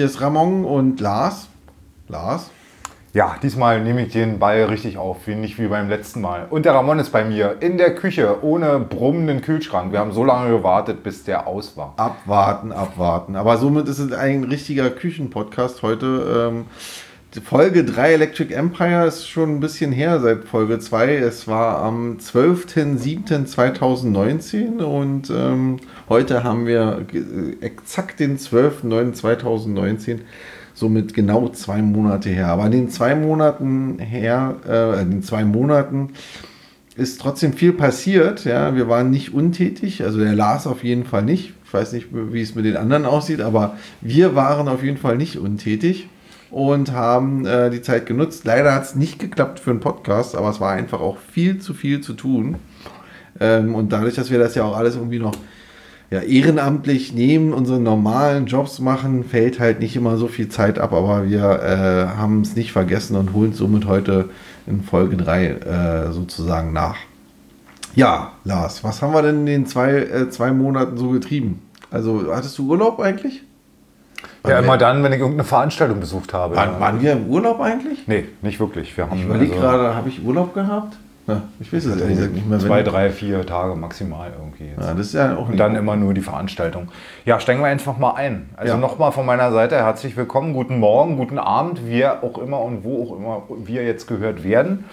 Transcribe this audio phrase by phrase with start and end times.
[0.00, 1.48] Hier ist Ramon und Lars.
[2.08, 2.50] Lars?
[3.12, 6.46] Ja, diesmal nehme ich den Ball richtig auf, wie nicht wie beim letzten Mal.
[6.48, 9.92] Und der Ramon ist bei mir in der Küche ohne brummenden Kühlschrank.
[9.92, 11.92] Wir haben so lange gewartet, bis der aus war.
[11.98, 13.36] Abwarten, abwarten.
[13.36, 16.48] Aber somit ist es ein richtiger Küchenpodcast heute.
[16.50, 16.66] Ähm,
[17.38, 21.14] Folge 3 Electric Empire ist schon ein bisschen her seit Folge 2.
[21.14, 25.76] Es war am 12.07.2019 und ähm,
[26.08, 27.06] heute haben wir
[27.60, 30.18] exakt den 12.09.2019
[30.74, 32.48] somit genau zwei Monate her.
[32.48, 36.14] Aber in den zwei Monaten her, äh, den zwei Monaten
[36.96, 38.44] ist trotzdem viel passiert.
[38.44, 41.54] Ja, wir waren nicht untätig, also der Lars auf jeden Fall nicht.
[41.64, 45.16] Ich weiß nicht, wie es mit den anderen aussieht, aber wir waren auf jeden Fall
[45.16, 46.08] nicht untätig
[46.50, 48.44] und haben äh, die Zeit genutzt.
[48.44, 51.74] Leider hat es nicht geklappt für einen Podcast, aber es war einfach auch viel zu
[51.74, 52.56] viel zu tun.
[53.38, 55.34] Ähm, und dadurch, dass wir das ja auch alles irgendwie noch
[56.10, 60.92] ja, ehrenamtlich neben unseren normalen Jobs machen, fällt halt nicht immer so viel Zeit ab,
[60.92, 64.28] aber wir äh, haben es nicht vergessen und holen somit heute
[64.66, 66.96] in Folge 3 äh, sozusagen nach.
[67.94, 71.62] Ja, Lars, was haben wir denn in den zwei, äh, zwei Monaten so getrieben?
[71.90, 73.42] Also, hattest du Urlaub eigentlich?
[74.46, 76.56] Ja, immer dann, wenn ich irgendeine Veranstaltung besucht habe.
[76.56, 78.08] Waren, waren wir im Urlaub eigentlich?
[78.08, 78.96] Nee, nicht wirklich.
[78.96, 80.96] Wir haben ich überlege also gerade, habe ich Urlaub gehabt?
[81.26, 82.58] Ja, ich weiß es ehrlich gesagt nicht mehr.
[82.58, 84.64] Zwei, drei, vier Tage maximal irgendwie.
[84.64, 84.80] Jetzt.
[84.80, 86.88] Ja, das ist ja auch Und dann immer nur die Veranstaltung.
[87.24, 88.48] Ja, steigen wir einfach mal ein.
[88.56, 88.78] Also ja.
[88.78, 93.04] nochmal von meiner Seite herzlich willkommen, guten Morgen, guten Abend, wer auch immer und wo
[93.04, 94.86] auch immer wir jetzt gehört werden.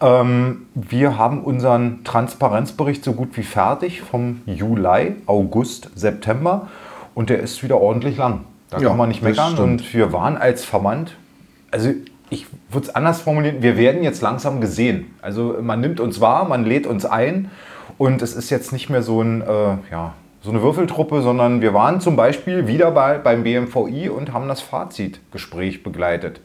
[0.00, 6.68] Ähm, wir haben unseren Transparenzbericht so gut wie fertig vom Juli, August, September
[7.14, 8.44] und der ist wieder ordentlich lang.
[8.70, 9.58] Da ja, kann man nicht meckern.
[9.58, 11.16] Und wir waren als Verband,
[11.70, 11.92] also
[12.30, 15.14] ich würde es anders formulieren, wir werden jetzt langsam gesehen.
[15.22, 17.50] Also man nimmt uns wahr, man lädt uns ein
[17.96, 21.72] und es ist jetzt nicht mehr so, ein, äh, ja, so eine Würfeltruppe, sondern wir
[21.72, 26.40] waren zum Beispiel wieder bei, beim BMVI und haben das Fazitgespräch begleitet.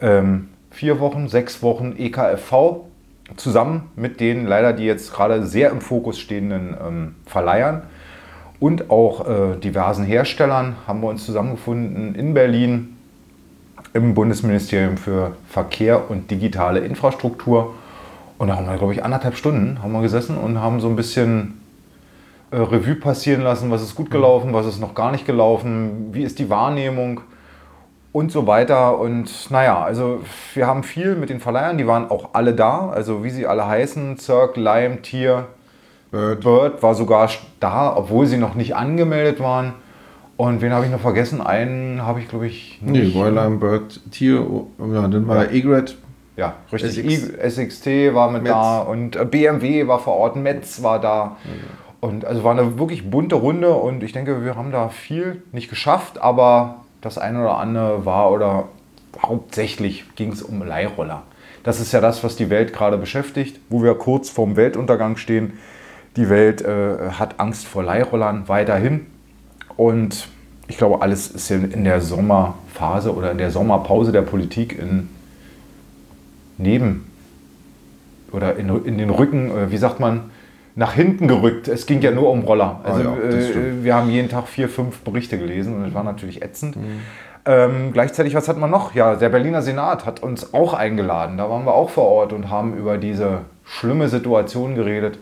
[0.00, 2.84] Ähm, vier Wochen, sechs Wochen EKFV
[3.36, 7.84] zusammen mit den leider, die jetzt gerade sehr im Fokus stehenden ähm, Verleihern
[8.60, 12.96] und auch äh, diversen Herstellern haben wir uns zusammengefunden in Berlin
[13.94, 17.74] im Bundesministerium für Verkehr und digitale Infrastruktur.
[18.38, 20.96] Und da haben wir, glaube ich, anderthalb Stunden haben wir gesessen und haben so ein
[20.96, 21.60] bisschen
[22.50, 26.22] äh, Revue passieren lassen, was ist gut gelaufen, was ist noch gar nicht gelaufen, wie
[26.22, 27.22] ist die Wahrnehmung
[28.12, 28.98] und so weiter.
[28.98, 30.20] Und naja, also
[30.54, 33.66] wir haben viel mit den Verleihern, die waren auch alle da, also wie sie alle
[33.66, 35.46] heißen, Cirque, Lime, Tier,
[36.10, 36.82] Bird.
[36.82, 39.74] War sogar da, obwohl sie noch nicht angemeldet waren.
[40.36, 41.40] Und wen habe ich noch vergessen?
[41.40, 43.14] Einen habe ich, glaube ich, nicht.
[43.14, 44.46] Nee, Royal Bird, Tier,
[44.78, 45.50] ja, dann war ja.
[45.50, 45.98] Egret.
[46.36, 47.04] Ja, richtig.
[47.06, 47.56] SX.
[47.56, 48.52] SXT war mit Metz.
[48.52, 51.36] da und äh, BMW war vor Ort, Metz war da.
[51.44, 51.50] Ja.
[52.00, 55.68] Und also war eine wirklich bunte Runde und ich denke, wir haben da viel nicht
[55.68, 58.68] geschafft, aber das eine oder andere war oder
[59.20, 61.24] hauptsächlich ging es um Leihroller.
[61.62, 65.58] Das ist ja das, was die Welt gerade beschäftigt, wo wir kurz vorm Weltuntergang stehen.
[66.16, 69.06] Die Welt äh, hat Angst vor Leihrollern weiterhin.
[69.76, 70.28] Und
[70.68, 75.08] ich glaube, alles ist in der Sommerphase oder in der Sommerpause der Politik in
[76.58, 77.10] neben
[78.32, 80.30] oder in, in den Rücken, äh, wie sagt man,
[80.76, 81.68] nach hinten gerückt.
[81.68, 82.80] Es ging ja nur um Roller.
[82.84, 85.94] Ah also ah ja, äh, wir haben jeden Tag vier, fünf Berichte gelesen und das
[85.94, 86.76] war natürlich ätzend.
[86.76, 87.00] Mhm.
[87.46, 88.94] Ähm, gleichzeitig, was hat man noch?
[88.94, 91.38] Ja, der Berliner Senat hat uns auch eingeladen.
[91.38, 95.18] Da waren wir auch vor Ort und haben über diese schlimme Situation geredet.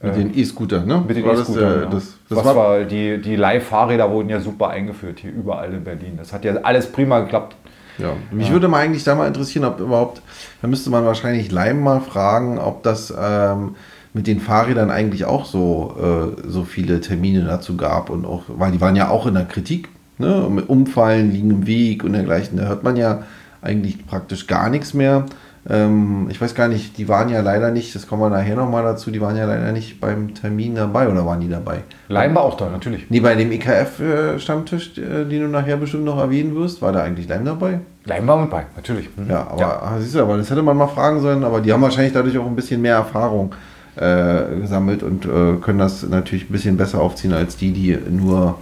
[0.00, 1.02] Mit den E-Scooter, ne?
[1.06, 1.82] Mit den E-Scooter.
[1.82, 1.86] Ja.
[1.86, 6.14] Das, das, war, war die, die Leihfahrräder wurden ja super eingeführt hier überall in Berlin.
[6.16, 7.56] Das hat ja alles prima geklappt.
[7.98, 8.52] Ja, mich ja.
[8.52, 10.22] würde mal eigentlich da mal interessieren, ob überhaupt,
[10.62, 13.74] da müsste man wahrscheinlich Leim mal fragen, ob das ähm,
[14.12, 18.70] mit den Fahrrädern eigentlich auch so, äh, so viele Termine dazu gab und auch, weil
[18.70, 19.88] die waren ja auch in der Kritik,
[20.18, 20.46] ne?
[20.48, 22.56] Mit Umfallen, liegen im Weg und dergleichen.
[22.56, 23.24] Da hört man ja
[23.62, 25.26] eigentlich praktisch gar nichts mehr.
[25.70, 28.82] Ähm, ich weiß gar nicht, die waren ja leider nicht, das kommen wir nachher nochmal
[28.84, 31.82] dazu, die waren ja leider nicht beim Termin dabei oder waren die dabei?
[32.08, 33.10] Leim war auch da, natürlich.
[33.10, 37.28] Nee, bei dem EKF-Stammtisch, äh, den du nachher bestimmt noch erwähnen wirst, war da eigentlich
[37.28, 37.80] Leim dabei?
[38.04, 39.10] Leim war mit bei, natürlich.
[39.16, 39.28] Mhm.
[39.28, 39.96] Ja, aber ja.
[39.98, 42.46] siehst du, aber das hätte man mal fragen sollen, aber die haben wahrscheinlich dadurch auch
[42.46, 43.54] ein bisschen mehr Erfahrung
[43.96, 48.58] äh, gesammelt und äh, können das natürlich ein bisschen besser aufziehen als die, die nur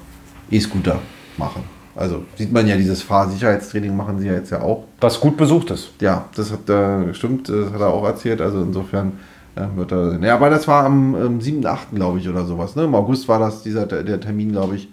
[0.51, 0.99] E-Scooter
[1.37, 1.76] machen.
[1.97, 4.85] Also sieht man ja, dieses Fahrsicherheitstraining machen sie ja jetzt ja auch.
[5.01, 5.91] Was gut besucht ist.
[6.01, 8.41] Ja, das hat äh, stimmt, das hat er auch erzählt.
[8.41, 9.13] Also insofern
[9.55, 10.19] äh, wird er.
[10.21, 11.95] Ja, aber das war am, am 7.8.
[11.95, 12.77] glaube ich oder sowas.
[12.77, 12.85] Ne?
[12.85, 14.89] Im August war das dieser der Termin, glaube ich.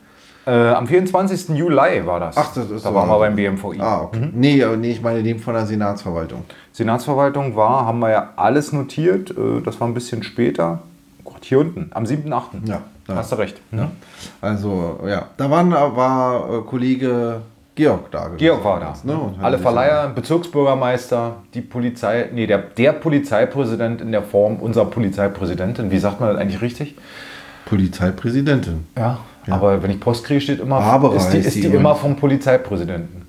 [0.46, 1.50] Äh, am 24.
[1.58, 2.38] Juli war das.
[2.38, 3.80] Ach, das ist Da waren wir beim BMVI.
[3.80, 4.20] Ah, okay.
[4.20, 4.32] Mhm.
[4.34, 6.44] Nee, nee, ich meine dem von der Senatsverwaltung.
[6.74, 9.32] Senatsverwaltung war, haben wir ja alles notiert.
[9.32, 10.84] Äh, das war ein bisschen später.
[11.24, 12.68] Gott, hier unten, am 7.8.
[12.68, 12.82] Ja.
[13.08, 13.16] Ja.
[13.16, 13.60] Hast du recht.
[13.72, 13.92] Ja.
[14.42, 17.42] Also, ja, da waren, war äh, Kollege
[17.76, 18.26] Georg da.
[18.26, 18.38] gewesen.
[18.38, 18.96] Georg war da.
[19.04, 19.34] Ne?
[19.42, 25.92] Alle Verleiher, Bezirksbürgermeister, die Polizei, nee, der, der Polizeipräsident in der Form unserer Polizeipräsidentin.
[25.92, 26.96] Wie sagt man das eigentlich richtig?
[27.66, 28.86] Polizeipräsidentin.
[28.98, 29.20] Ja.
[29.50, 31.80] Aber wenn ich Post kriege, steht immer, Barbara ist die, ist die die immer.
[31.80, 33.24] immer vom Polizeipräsidenten.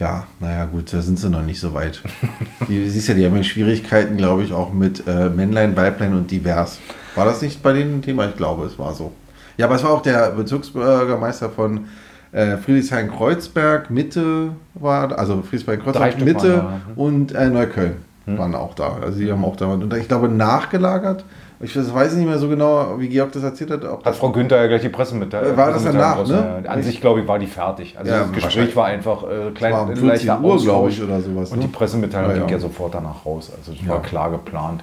[0.00, 2.02] Ja, naja, gut, da sind sie noch nicht so weit.
[2.68, 6.30] die, siehst ja, die haben ja Schwierigkeiten, glaube ich, auch mit äh, Männlein, Weiblein und
[6.30, 6.78] divers.
[7.14, 8.26] War das nicht bei denen ein Thema?
[8.26, 9.12] Ich glaube, es war so.
[9.56, 11.86] Ja, aber es war auch der Bezirksbürgermeister von
[12.32, 16.96] äh, Friedrichshain-Kreuzberg, Mitte war, also Friedrichshain-Kreuzberg, Mitte waren da, hm.
[16.96, 17.96] und äh, Neukölln
[18.26, 18.98] waren auch da.
[19.02, 21.24] Also die haben auch da, und ich glaube, nachgelagert.
[21.62, 23.84] Ich weiß nicht mehr so genau, wie Georg das erzählt hat.
[23.84, 25.58] Ob Hat das Frau Günther ja gleich die Pressemitteilung.
[25.58, 26.62] War das danach, ne?
[26.66, 27.98] An sich, glaube ich, war die fertig.
[27.98, 30.88] Also Ja, das Gespräch war einfach äh, klein, war um ein 14 leichter Uhr, glaube
[30.88, 31.50] ich, oder sowas.
[31.50, 31.66] Und ne?
[31.66, 32.54] die Pressemitteilung Ja, ging ja.
[32.54, 33.52] ja sofort danach raus.
[33.54, 33.90] Also Ja.
[33.90, 34.82] war klar geplant.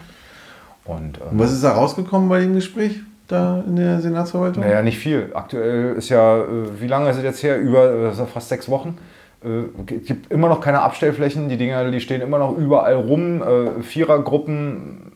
[0.88, 4.64] Und, äh, was ist da rausgekommen bei dem Gespräch da in der Senatsverwaltung?
[4.64, 5.32] Naja, nicht viel.
[5.34, 6.46] Aktuell ist ja, äh,
[6.80, 7.60] wie lange ist es jetzt her?
[7.60, 8.98] Über äh, fast sechs Wochen.
[9.44, 11.50] Äh, Es gibt immer noch keine Abstellflächen.
[11.50, 13.42] Die Dinger, die stehen immer noch überall rum.
[13.42, 15.12] Äh, Vierergruppen.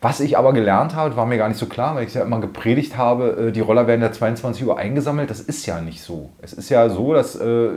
[0.00, 2.40] Was ich aber gelernt habe, war mir gar nicht so klar, weil ich ja immer
[2.40, 5.30] gepredigt habe, äh, die Roller werden ja 22 Uhr eingesammelt.
[5.30, 6.30] Das ist ja nicht so.
[6.42, 7.68] Es ist ja so, dass äh,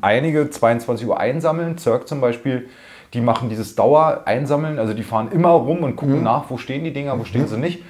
[0.00, 1.78] einige 22 Uhr einsammeln.
[1.78, 2.68] Zirk zum Beispiel,
[3.14, 4.78] die machen dieses Dauer-Einsammeln.
[4.78, 7.58] Also die fahren immer rum und gucken nach, wo stehen die Dinger, wo stehen sie
[7.58, 7.82] nicht.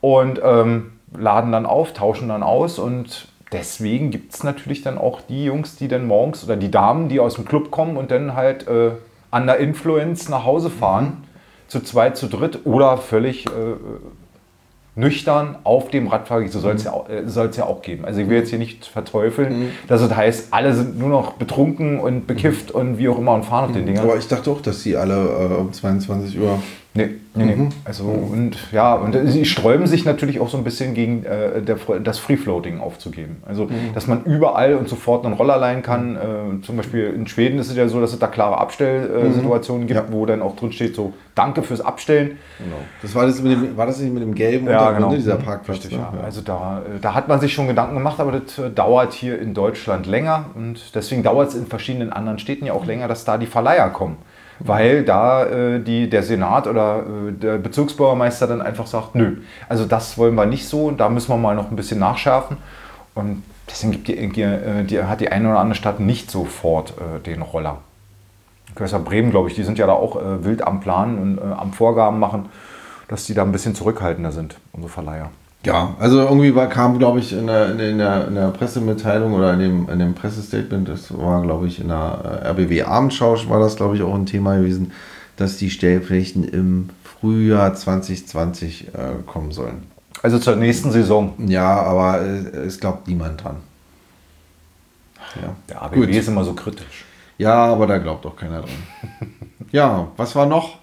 [0.00, 2.78] Und ähm, laden dann auf, tauschen dann aus.
[2.78, 7.08] Und deswegen gibt es natürlich dann auch die Jungs, die dann morgens oder die Damen,
[7.08, 8.92] die aus dem Club kommen und dann halt äh,
[9.30, 11.24] an der Influence nach Hause fahren.
[11.68, 13.50] Zu zweit, zu dritt oder völlig äh,
[14.96, 16.50] nüchtern auf dem Radfahrweg.
[16.52, 17.22] So soll es ja, au- äh,
[17.56, 18.04] ja auch geben.
[18.04, 21.98] Also ich will jetzt hier nicht verteufeln, dass es heißt, alle sind nur noch betrunken
[21.98, 24.04] und bekifft und wie auch immer und fahren auf den Dingern.
[24.04, 26.58] Aber ich dachte auch, dass die alle äh, um 22 Uhr.
[26.96, 27.68] Nee, nee, nee.
[27.84, 31.76] Also und ja, und sie sträuben sich natürlich auch so ein bisschen gegen äh, der,
[32.02, 33.42] das Free Floating aufzugeben.
[33.44, 36.14] Also, dass man überall und sofort einen Roller leihen kann.
[36.14, 39.98] Äh, zum Beispiel in Schweden ist es ja so, dass es da klare Abstellsituationen gibt,
[39.98, 40.06] Ja.
[40.12, 42.38] wo dann auch drin steht, so Danke fürs Abstellen.
[42.58, 42.76] Genau.
[43.02, 45.10] Das war das mit dem, war das nicht mit dem gelben Ja, Untergrund, genau.
[45.10, 45.78] ne, dieser Parkplatz?
[45.78, 46.06] Richtig, ne?
[46.16, 46.20] ja.
[46.24, 49.40] Also da, äh, da hat man sich schon Gedanken gemacht, aber das äh, dauert hier
[49.40, 53.24] in Deutschland länger und deswegen dauert es in verschiedenen anderen Städten ja auch länger, dass
[53.24, 54.16] da die Verleiher kommen.
[54.60, 59.84] Weil da äh, die, der Senat oder äh, der Bezirksbürgermeister dann einfach sagt, nö, also
[59.84, 62.56] das wollen wir nicht so, da müssen wir mal noch ein bisschen nachschärfen.
[63.14, 67.20] Und deswegen gibt die, äh, die, hat die eine oder andere Stadt nicht sofort äh,
[67.20, 67.78] den Roller.
[68.74, 71.54] Köster Bremen, glaube ich, die sind ja da auch äh, wild am Planen und äh,
[71.54, 72.46] am Vorgaben machen,
[73.08, 75.30] dass die da ein bisschen zurückhaltender sind, unsere Verleiher.
[75.64, 79.54] Ja, also irgendwie war, kam, glaube ich, in der, in, der, in der Pressemitteilung oder
[79.54, 83.76] in dem, in dem Pressestatement, das war, glaube ich, in der äh, RBW-Abendschau, war das,
[83.76, 84.92] glaube ich, auch ein Thema gewesen,
[85.36, 89.84] dass die Stellflächen im Frühjahr 2020 äh, kommen sollen.
[90.22, 91.32] Also zur nächsten Saison.
[91.48, 93.56] Ja, aber äh, es glaubt niemand dran.
[95.36, 96.08] Ja, Der ABB Gut.
[96.10, 97.04] ist immer so kritisch.
[97.38, 98.70] ja aber da glaubt auch keiner dran.
[99.72, 100.78] ja, was war noch?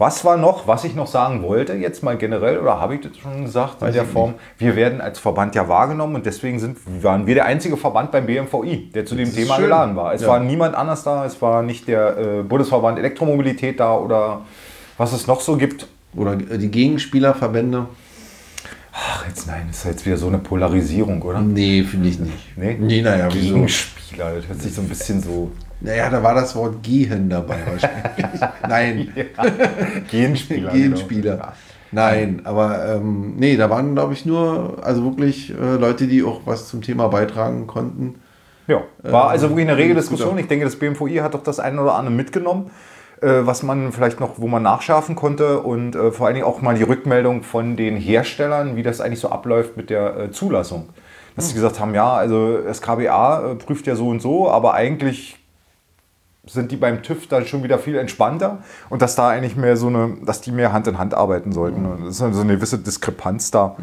[0.00, 3.16] Was war noch, was ich noch sagen wollte, jetzt mal generell, oder habe ich das
[3.16, 4.34] schon gesagt Weiß in der Form?
[4.56, 8.24] Wir werden als Verband ja wahrgenommen und deswegen sind, waren wir der einzige Verband beim
[8.26, 9.64] BMVI, der zu dem Thema schön.
[9.64, 10.14] geladen war.
[10.14, 10.28] Es Ja.
[10.28, 14.42] war niemand anders da, es war nicht der äh, Bundesverband Elektromobilität da oder
[14.98, 15.88] was es noch so gibt.
[16.14, 17.86] Oder die Gegenspielerverbände?
[18.92, 21.40] Ach, jetzt nein, das ist jetzt wieder so eine Polarisierung, oder?
[21.40, 22.56] Nee, finde ich nicht.
[22.56, 22.76] Nee?
[22.80, 23.54] Nee, naja, wieso?
[23.54, 25.50] Gegenspieler, das hört sich so ein bisschen so.
[25.80, 28.40] Naja, da war das Wort gehen dabei wahrscheinlich.
[28.68, 29.12] Nein,
[30.10, 30.72] Genspieler.
[30.72, 31.36] Genspieler.
[31.36, 31.48] Genau.
[31.90, 36.42] Nein, aber ähm, nee, da waren, glaube ich, nur, also wirklich äh, Leute, die auch
[36.44, 38.20] was zum Thema beitragen konnten.
[38.66, 40.36] Ja, war also wirklich eine rege Diskussion.
[40.36, 42.70] Ich denke, das BMVI hat doch das eine oder andere mitgenommen,
[43.22, 46.60] äh, was man vielleicht noch, wo man nachschärfen konnte und äh, vor allen Dingen auch
[46.60, 50.90] mal die Rückmeldung von den Herstellern, wie das eigentlich so abläuft mit der äh, Zulassung.
[51.36, 55.38] Dass sie gesagt haben, ja, also das KBA prüft ja so und so, aber eigentlich
[56.48, 59.88] sind die beim TÜV dann schon wieder viel entspannter und dass da eigentlich mehr so
[59.88, 61.86] eine, dass die mehr Hand in Hand arbeiten sollten.
[61.86, 63.76] Und Das ist so eine gewisse Diskrepanz da.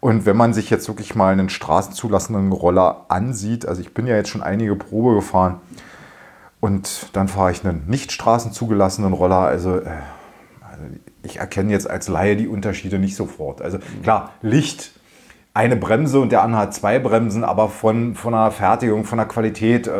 [0.00, 4.16] Und wenn man sich jetzt wirklich mal einen straßenzulassenden Roller ansieht, also ich bin ja
[4.16, 5.60] jetzt schon einige Probe gefahren
[6.60, 9.88] und dann fahre ich einen nicht straßenzugelassenen Roller, also, äh,
[10.62, 10.82] also
[11.22, 13.62] ich erkenne jetzt als Laie die Unterschiede nicht sofort.
[13.62, 14.92] Also klar, Licht,
[15.56, 19.26] eine Bremse und der andere hat zwei Bremsen, aber von, von der Fertigung, von der
[19.26, 19.90] Qualität, äh,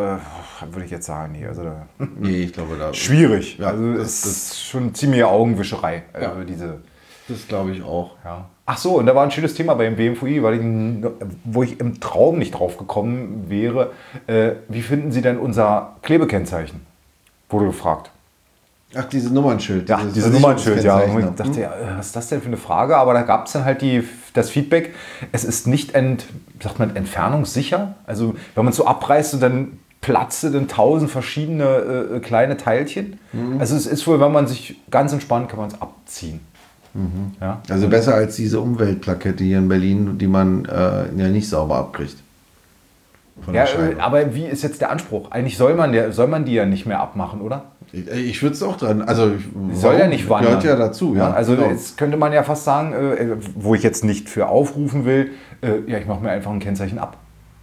[0.71, 1.87] würde ich jetzt sagen, nee, also da,
[2.19, 2.93] Nee, ich glaube, da.
[2.95, 3.59] schwierig.
[3.59, 6.31] Ja, also das- es ist schon ziemlich Augenwischerei, Ja.
[6.33, 6.79] also diese.
[7.29, 8.13] Das glaube ich auch.
[8.25, 8.45] Ja.
[8.67, 11.11] Ach so, und da war ein schönes Thema beim BMVI, weil ich,
[11.45, 13.91] wo ich im Traum nicht drauf gekommen wäre.
[14.29, 16.83] Äh, wie finden Sie denn unser Klebekennzeichen?
[17.49, 18.11] Wurde gefragt.
[18.95, 19.89] Ach, diese Nummernschild.
[19.89, 20.99] Ja, dieses diese Nummernschild, ja.
[20.99, 22.97] Und ich dachte, ja, äh, was ist das denn für eine Frage?
[22.97, 24.95] Aber da gab es dann halt die, das Feedback,
[25.33, 26.27] es ist nicht ent,
[26.63, 27.97] sagt man, entfernungssicher.
[28.07, 33.19] Also wenn man es so abreißt und dann platzte dann tausend verschiedene äh, kleine Teilchen.
[33.33, 33.59] Mhm.
[33.59, 36.41] Also es ist wohl, wenn man sich ganz entspannt, kann man es abziehen.
[36.95, 37.33] Mhm.
[37.41, 37.61] Ja?
[37.69, 42.17] Also besser als diese Umweltplakette hier in Berlin, die man äh, ja nicht sauber abkriegt.
[43.53, 45.31] Ja, äh, aber wie ist jetzt der Anspruch?
[45.31, 47.67] Eigentlich soll man, der, soll man die ja nicht mehr abmachen, oder?
[47.93, 49.03] Ich, ich würde es auch dran.
[49.03, 50.59] Also ich- soll ja nicht wandern.
[50.61, 51.31] Gehört ja dazu, ja.
[51.31, 51.69] also genau.
[51.71, 55.31] jetzt könnte man ja fast sagen, äh, wo ich jetzt nicht für aufrufen will,
[55.63, 57.17] äh, ja, ich mache mir einfach ein Kennzeichen ab.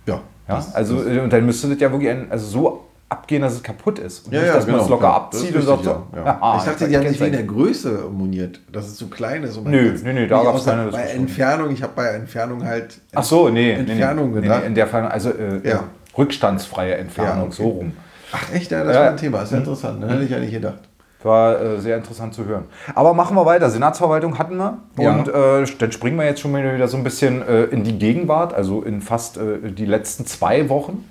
[0.06, 0.22] ja.
[0.48, 0.56] Ja?
[0.56, 2.83] Das- also das- äh, und dann müsste das ja wirklich ein, also so
[3.14, 4.26] abgehen, dass es kaputt ist.
[4.28, 5.14] Und ja, nicht, ja, dass man genau, es locker ja.
[5.16, 6.38] abzieht Das ist und sagt so, ja, ja.
[6.42, 7.44] ah, Ich dachte, die haben hab sich wegen der.
[7.44, 9.58] Größe moniert, dass es zu klein ist.
[9.58, 11.02] und man Nö, nö, nö, da gab's außer- keine Bei.
[11.04, 14.88] Entfernung, ich habe bei Entfernung halt Ach so, nee, Entfernung nee, nee, nee, in der
[14.88, 15.84] Fall, also äh, Ja.
[16.18, 17.54] rückstandsfreie Entfernung, Ja, okay.
[17.56, 17.94] so rum.
[18.32, 19.02] Ach echt, ja, das Ja.
[19.02, 19.38] war ein Thema.
[19.40, 20.00] Das ist ja interessant.
[20.00, 20.08] Ne?
[20.10, 20.80] Hätte ich ja nicht gedacht.
[21.22, 22.66] War äh, sehr interessant zu hören.
[22.96, 23.70] Aber machen wir weiter.
[23.70, 24.78] Senatsverwaltung hatten wir.
[24.98, 25.12] Ja.
[25.16, 27.98] Und äh, dann springen wir jetzt schon wieder wieder so ein bisschen äh, in die
[27.98, 31.06] Gegenwart, also in fast äh, die letzten zwei Wochen.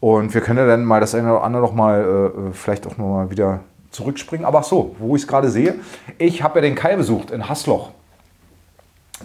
[0.00, 2.96] Und wir können ja dann mal das eine oder andere noch mal äh, vielleicht auch
[2.98, 4.46] noch mal wieder zurückspringen.
[4.46, 5.74] Aber ach so, wo ich es gerade sehe,
[6.18, 7.90] ich habe ja den Kai besucht in Hasloch.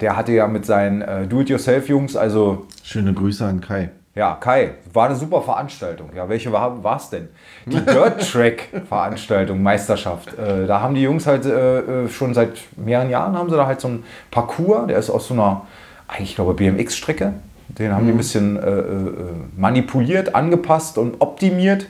[0.01, 3.91] Der hatte ja mit seinen äh, Do-it-yourself-Jungs, also Schöne Grüße an Kai.
[4.15, 6.09] ja, Kai, war eine super Veranstaltung.
[6.15, 7.29] Ja, welche war es denn?
[7.67, 10.35] Die Dirt Track Veranstaltung, Meisterschaft.
[10.39, 13.67] Äh, da haben die Jungs halt äh, äh, schon seit mehreren Jahren haben sie da
[13.67, 15.67] halt so einen Parcours, der ist aus so einer,
[16.07, 17.33] eigentlich ich glaube BMX-Strecke.
[17.69, 19.13] Den haben die ein bisschen äh, äh,
[19.55, 21.87] manipuliert, angepasst und optimiert.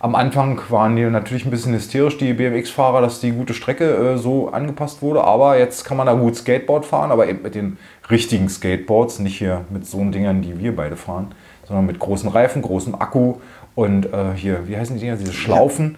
[0.00, 4.16] Am Anfang waren die natürlich ein bisschen hysterisch, die BMX-Fahrer, dass die gute Strecke äh,
[4.16, 5.22] so angepasst wurde.
[5.24, 7.76] Aber jetzt kann man da gut Skateboard fahren, aber eben mit den
[8.10, 11.28] richtigen Skateboards, nicht hier mit so Dingern, die wir beide fahren,
[11.66, 13.34] sondern mit großen Reifen, großem Akku
[13.74, 15.96] und äh, hier, wie heißen die Dinger, diese Schlaufen.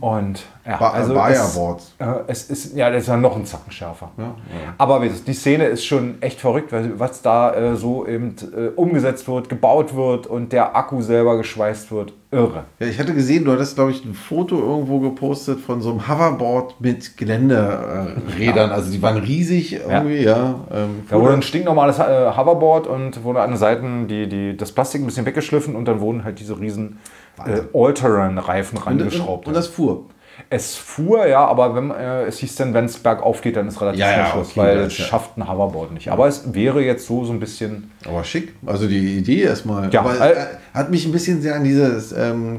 [0.00, 1.94] Und ja, Ba also Bayerboards.
[1.98, 4.10] es, äh, es ist, ja, das ist ja noch ein Zacken schärfer.
[4.16, 4.34] Ja, ja.
[4.78, 9.26] Aber die Szene ist schon echt verrückt, weil, was da äh, so eben äh, umgesetzt
[9.26, 12.12] wird, gebaut wird und der Akku selber geschweißt wird.
[12.30, 12.64] Irre.
[12.78, 16.08] Ja, ich hatte gesehen, du hattest, glaube ich, ein Foto irgendwo gepostet von so einem
[16.08, 18.70] Hoverboard mit Geländerädern.
[18.70, 20.54] Also die waren riesig irgendwie, ja.
[20.72, 25.02] ähm, Da wurde ein stinknormales Hoverboard und wurde an den Seiten die, die, das Plastik
[25.02, 27.00] ein bisschen weggeschliffen und dann wurden halt diese riesen
[27.44, 29.46] äh, All-Terrain-Reifen und, rangeschraubt.
[29.46, 30.06] und das fuhr.
[30.52, 33.80] Es fuhr, ja, aber wenn, äh, es hieß dann, wenn es bergauf geht, dann ist
[33.80, 36.10] relativ Ja, ja, Schluss, okay, weil es ja- schafft ein Hoverboard nicht.
[36.10, 38.54] Aber es wäre jetzt so, so ein bisschen Aber schick.
[38.66, 39.90] Also die Idee erstmal.
[39.92, 40.36] Ja, Aber äh,
[40.74, 42.58] hat mich ein bisschen sehr an dieses, ähm,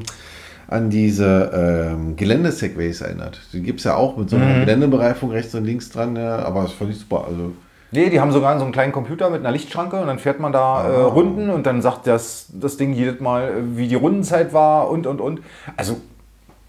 [0.68, 3.40] an diese ähm, Geländesegways erinnert.
[3.52, 4.42] Die gibt es ja auch mit so Mhm.
[4.42, 7.24] einer Geländebereifung rechts und links dran, ja, aber das fand ich super.
[7.28, 7.52] Also
[7.92, 10.52] Nee, die haben sogar so einen kleinen Computer mit einer Lichtschranke und dann fährt man
[10.52, 14.52] da äh, Runden und dann sagt das, das Ding jedes Mal, äh, wie die Rundenzeit
[14.52, 15.40] war und und und.
[15.76, 15.98] Also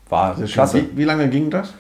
[0.10, 0.78] war klasse.
[0.78, 1.74] Wie, wie lange ging das?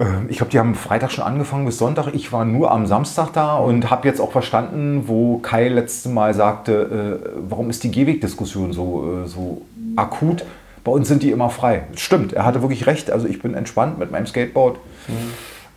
[0.00, 2.08] Ähm, Ich glaube, die haben Freitag schon angefangen bis Sonntag.
[2.14, 6.34] Ich war nur am Samstag da und habe jetzt auch verstanden, wo Kai letzte Mal
[6.34, 9.62] sagte, äh, warum ist die Gehwegdiskussion so, äh, so
[9.96, 10.44] akut?
[10.82, 11.84] Bei uns sind die immer frei.
[11.96, 13.10] Stimmt, er hatte wirklich recht.
[13.10, 14.76] Also ich bin entspannt mit meinem Skateboard.
[15.08, 15.12] Äh,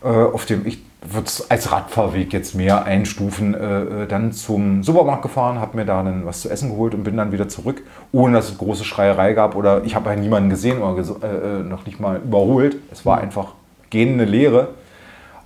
[0.00, 3.54] auf dem ich würde es als Radfahrweg jetzt mehr einstufen.
[3.54, 7.04] Äh, äh, dann zum Supermarkt gefahren, habe mir da dann was zu essen geholt und
[7.04, 10.50] bin dann wieder zurück, ohne dass es große Schreierei gab oder ich habe ja niemanden
[10.50, 12.76] gesehen oder ges äh, äh, noch nicht mal überholt.
[12.90, 13.52] Es war einfach
[13.90, 14.68] gehende Leere.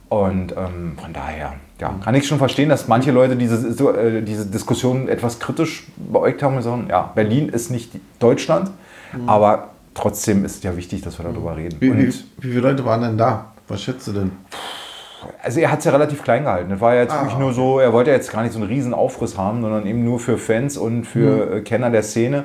[0.08, 4.20] Und ähm, von daher ja, kann ich schon verstehen, dass manche Leute diese, so, äh,
[4.22, 8.70] diese Diskussion etwas kritisch beäugt haben und sagen, ja, Berlin ist nicht Deutschland,
[9.26, 11.78] aber trotzdem ist ja wichtig, dass wir darüber reden.
[11.80, 13.51] Wie, wie, wie viele Leute waren denn da?
[13.68, 14.32] Was schätzt du denn?
[15.42, 16.70] also er hat es ja relativ klein gehalten.
[16.70, 18.58] Das war ja jetzt Ah, wirklich nur so, er wollte ja jetzt gar nicht so
[18.58, 21.52] einen riesen Aufriss haben, sondern eben nur für Fans und für Mhm.
[21.52, 22.44] äh, Kenner der Szene.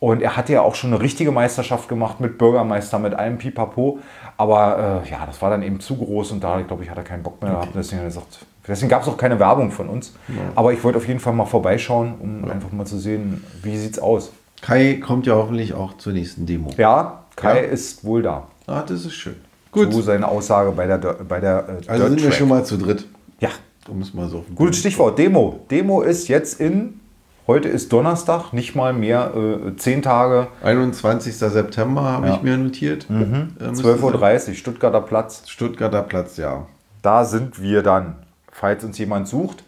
[0.00, 3.98] Und er hatte ja auch schon eine richtige Meisterschaft gemacht mit Bürgermeister, mit allem Pipapo.
[4.38, 7.04] Aber äh, ja, das war dann eben zu groß und da, glaube ich, hat er
[7.04, 7.68] keinen Bock mehr gehabt.
[7.74, 10.14] Deswegen, er gesagt, deswegen gab es auch keine Werbung von uns.
[10.56, 13.92] Aber ich wollte auf jeden Fall mal vorbeischauen, um einfach mal zu sehen, wie sieht
[13.92, 14.32] es aus.
[14.62, 16.70] Kai kommt ja hoffentlich auch zur nächsten Demo.
[16.78, 17.68] Ja, Kai Ja.
[17.70, 18.48] ist wohl da.
[18.66, 19.36] Ah, das ist schön.
[19.74, 22.76] So seine Aussage bei der, bei der äh, Also Dirt sind wir schon mal zu
[22.76, 23.06] dritt.
[23.38, 23.50] Ja,
[23.88, 25.60] Um es mal so Gutes Stichwort, Demo.
[25.70, 27.00] Demo ist jetzt in,
[27.46, 31.36] heute ist Donnerstag, nicht mal mehr äh, zehn Tage, 21.
[31.36, 32.34] September habe Ja.
[32.36, 33.06] ich mir notiert.
[33.08, 35.44] Äh, müsste 12.30 Uhr, Stuttgarter Platz.
[35.48, 36.66] Stuttgarter Platz, ja.
[37.02, 38.16] Da sind wir dann,
[38.52, 39.64] falls uns jemand sucht.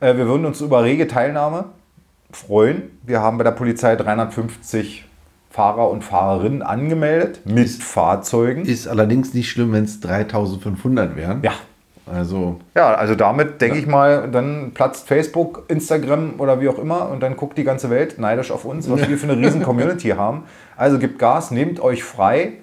[0.00, 1.66] Äh, wir würden uns über rege Teilnahme
[2.32, 2.98] freuen.
[3.04, 5.04] Wir haben bei der Polizei 350
[5.54, 8.64] Fahrer und Fahrerinnen angemeldet mit Fahrzeugen.
[8.64, 11.44] Ist allerdings nicht schlimm, wenn es 3500 wären.
[11.44, 11.52] Ja,
[12.12, 17.08] Also, Ja, also damit denke ich mal, dann platzt Facebook, Instagram oder wie auch immer
[17.08, 20.08] und dann guckt die ganze Welt neidisch auf uns, was wir für eine riesen Community
[20.16, 20.42] haben.
[20.76, 22.54] Also gebt Gas, nehmt euch frei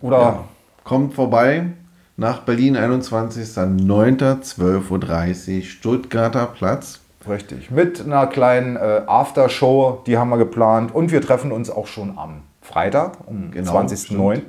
[0.00, 0.44] oder
[0.84, 1.64] kommt vorbei
[2.16, 7.01] nach Berlin 21.09.12.30 Uhr, Stuttgarter Platz.
[7.28, 7.70] Richtig.
[7.70, 10.94] Mit einer kleinen äh, Aftershow, die haben wir geplant.
[10.94, 14.40] Und wir treffen uns auch schon am Freitag, um Genau, 20.09.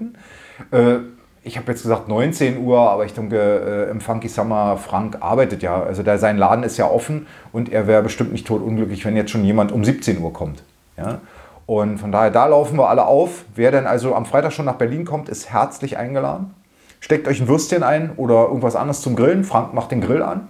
[0.72, 1.00] Äh,
[1.44, 5.62] ich habe jetzt gesagt 19 Uhr, aber ich denke, äh, im Funky Summer, Frank arbeitet
[5.62, 5.82] ja.
[5.84, 9.32] Also der, sein Laden ist ja offen und er wäre bestimmt nicht totunglücklich, wenn jetzt
[9.32, 10.63] schon jemand um 17 Uhr kommt.
[10.98, 11.20] Ja?
[11.65, 13.46] Und von daher, da laufen wir alle auf.
[13.56, 16.53] Wer denn also am Freitag schon nach Berlin kommt, ist herzlich eingeladen.
[17.00, 19.44] Steckt euch ein Würstchen ein oder irgendwas anderes zum Grillen.
[19.44, 20.48] Frank macht den Grill an.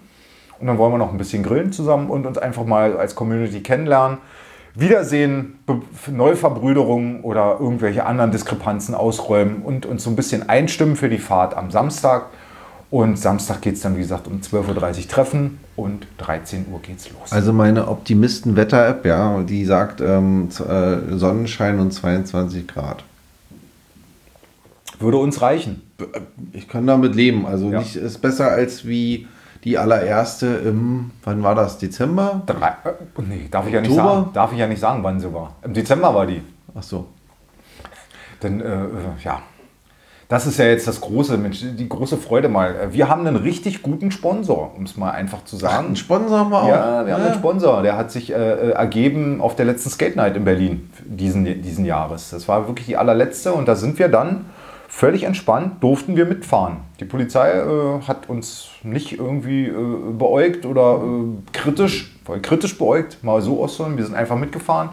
[0.64, 3.60] Und dann wollen wir noch ein bisschen grillen zusammen und uns einfach mal als Community
[3.60, 4.20] kennenlernen.
[4.76, 11.10] Wiedersehen, Be Neuverbrüderungen oder irgendwelche anderen Diskrepanzen ausräumen und uns so ein bisschen einstimmen für
[11.10, 12.28] die Fahrt am Samstag.
[12.90, 17.10] Und Samstag geht es dann, wie gesagt, um 12.30 Uhr treffen und 13 Uhr geht's
[17.12, 17.34] los.
[17.34, 23.04] Also meine Optimisten-Wetter-App, ja, die sagt ähm, äh, Sonnenschein und 22 Grad.
[24.98, 25.82] Würde uns reichen.
[26.54, 27.46] Ich kann damit leben.
[27.46, 27.80] Also Ja.
[27.80, 29.28] nicht ist besser als wie
[29.64, 31.78] die allererste im, wann war das?
[31.78, 32.42] Dezember?
[32.46, 34.16] Drei, äh, nee, darf ich ja nicht Oktober?
[34.16, 34.30] sagen.
[34.34, 35.56] Darf ich ja nicht sagen, wann sie war.
[35.64, 36.42] Im Dezember war die.
[36.76, 37.08] Ach so.
[38.42, 38.90] Denn äh, äh,
[39.24, 39.42] ja,
[40.28, 42.90] das ist ja jetzt das große, Mensch, die große Freude mal.
[42.92, 45.88] Wir haben einen richtig guten Sponsor, um es mal einfach zu sagen.
[45.88, 46.68] Einen Sponsor haben wir auch.
[46.68, 50.16] Ja, wir haben einen Sponsor, der hat sich äh, äh, ergeben auf der letzten Skate
[50.16, 52.32] Night in Berlin diesen, diesen Jahres.
[52.32, 54.46] Das war wirklich die allerletzte und da sind wir dann
[54.96, 56.78] völlig entspannt, durften wir mitfahren.
[57.00, 59.74] Die Polizei äh, hat uns nicht irgendwie äh,
[60.18, 63.98] beäugt oder äh, kritisch, kritisch beäugt, mal so auszuholen.
[63.98, 64.90] Wir sind einfach mitgefahren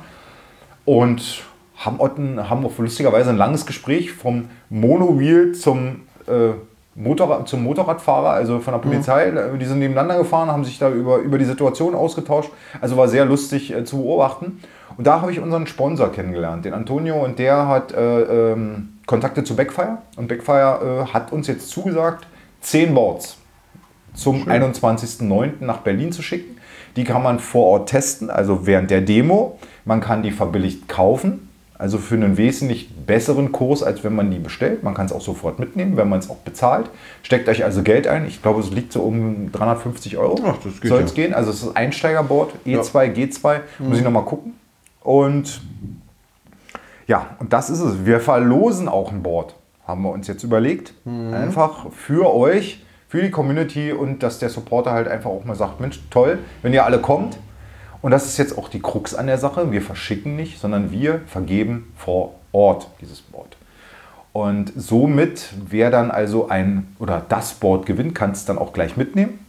[0.87, 1.43] und
[1.77, 6.53] haben, Otten, haben auch lustigerweise ein langes Gespräch vom Monowheel zum, äh,
[6.95, 9.27] Motorrad, zum Motorradfahrer, also von der Polizei.
[9.27, 12.51] Äh, Die sind nebeneinander gefahren, haben sich da über, über die Situation ausgetauscht.
[12.81, 14.63] Also war sehr lustig äh, zu beobachten.
[14.97, 19.45] Und da habe ich unseren Sponsor kennengelernt, den Antonio, und der hat äh, ähm, Kontakte
[19.45, 19.99] zu Backfire.
[20.17, 22.27] Und Backfire äh, hat uns jetzt zugesagt,
[22.61, 23.39] 10 Boards
[24.15, 25.53] zum 21.09.
[25.61, 26.57] nach Berlin zu schicken.
[26.97, 29.59] Die kann man vor Ort testen, also während der Demo.
[29.85, 31.49] Man kann die verbilligt kaufen,
[31.79, 34.83] also für einen wesentlich besseren Kurs, als wenn man die bestellt.
[34.83, 36.91] Man kann es auch sofort mitnehmen, wenn man es auch bezahlt.
[37.23, 38.27] Steckt euch also Geld ein.
[38.27, 40.37] Ich glaube, es liegt so um 350 Euro.
[40.45, 41.07] Ach, das geht Soll ja.
[41.07, 41.33] es gehen.
[41.33, 43.61] Also es ist ein Einsteigerboard, E2, G2.
[43.79, 44.55] Muss ich nochmal gucken.
[45.03, 45.61] Und
[47.11, 48.07] ja, und das ist es.
[48.07, 50.95] Wir verlosen auch ein Board, haben wir uns jetzt überlegt.
[51.33, 55.81] Einfach für euch, für die Community und dass der Supporter halt einfach auch mal sagt,
[55.81, 57.37] Mensch, toll, wenn ihr alle kommt.
[58.01, 59.73] Und das ist jetzt auch die Krux an der Sache.
[59.73, 63.57] Wir verschicken nicht, sondern wir vergeben vor Ort dieses Board.
[64.33, 68.97] Und somit, wer dann also ein oder das Board gewinnt, kann es dann auch gleich
[68.97, 69.45] mitnehmen.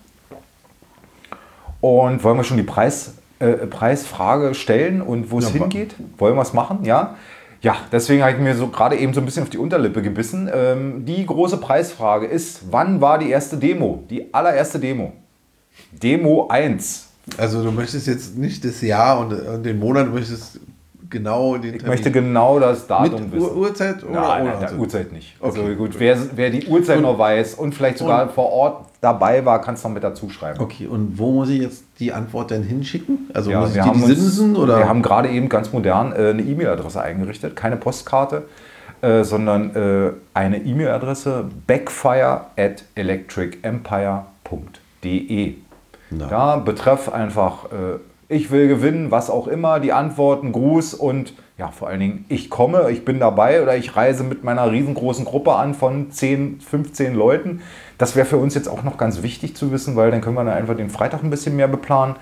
[1.79, 5.93] Und wollen wir schon die Preis, äh, Preisfrage stellen und wo es Ja, hingeht?
[6.17, 6.79] Wollen wir es machen?
[6.85, 7.17] Ja.
[7.61, 10.49] Ja, deswegen habe ich mir so gerade eben so ein bisschen auf die Unterlippe gebissen.
[10.51, 14.03] Ähm, die große Preisfrage ist, wann war die erste Demo?
[14.09, 15.13] Die allererste Demo.
[15.91, 17.09] Demo 1.
[17.37, 20.59] Also du möchtest jetzt nicht das Jahr und, und den Monat, du möchtest
[21.11, 23.45] genau den Ich möchte genau das Datum mit wissen.
[23.45, 25.11] Ur Uhrzeit oder Nein, nein, der Uhrzeit?
[25.11, 25.35] Nicht.
[25.39, 29.45] Also Okay, gut, wer, wer die Uhrzeit noch weiß und vielleicht sogar vor Ort dabei
[29.45, 30.59] war, kann es noch mit dazu schreiben.
[30.59, 33.29] Okay, und wo muss ich jetzt die Antwort denn hinschicken?
[33.33, 34.77] Also Ja, muss ich wir dir haben, die uns, Simsen oder?
[34.79, 38.43] wir haben gerade eben ganz modern äh, eine E-Mail-Adresse eingerichtet, keine Postkarte,
[39.01, 45.55] äh, sondern äh, eine E-Mail-Adresse backfire at electricempire.de.
[46.29, 47.99] Da betreff einfach, äh,
[48.31, 52.49] ich will gewinnen, was auch immer, die Antworten, Gruß und ja, vor allen Dingen, ich
[52.49, 57.13] komme, ich bin dabei oder ich reise mit meiner riesengroßen Gruppe an von 10, 15
[57.13, 57.61] Leuten.
[57.97, 60.45] Das wäre für uns jetzt auch noch ganz wichtig zu wissen, weil dann können wir
[60.45, 62.15] dann einfach den Freitag ein bisschen mehr beplanen.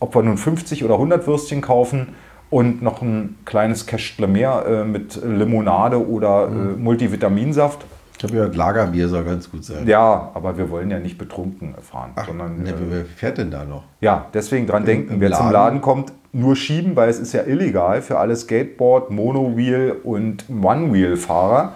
[0.00, 2.08] Ob wir nun 50 oder 100 Würstchen kaufen
[2.50, 7.84] und noch ein kleines Kästle mehr äh, mit Limonade oder äh, Multivitaminsaft.
[8.16, 9.86] Ich habe gehört, Lagerbier soll ganz gut sein.
[9.86, 13.50] Ja, aber wir wollen ja nicht betrunken fahren, Ach, sondern ne, äh, wer fährt denn
[13.50, 13.84] da noch?
[14.00, 15.52] ja, deswegen dran denken, im wer zum Laden?
[15.52, 21.72] Laden kommt, nur schieben, weil es ist ja illegal für alle Skateboard, Monowheel und One-Wheel-Fahrer.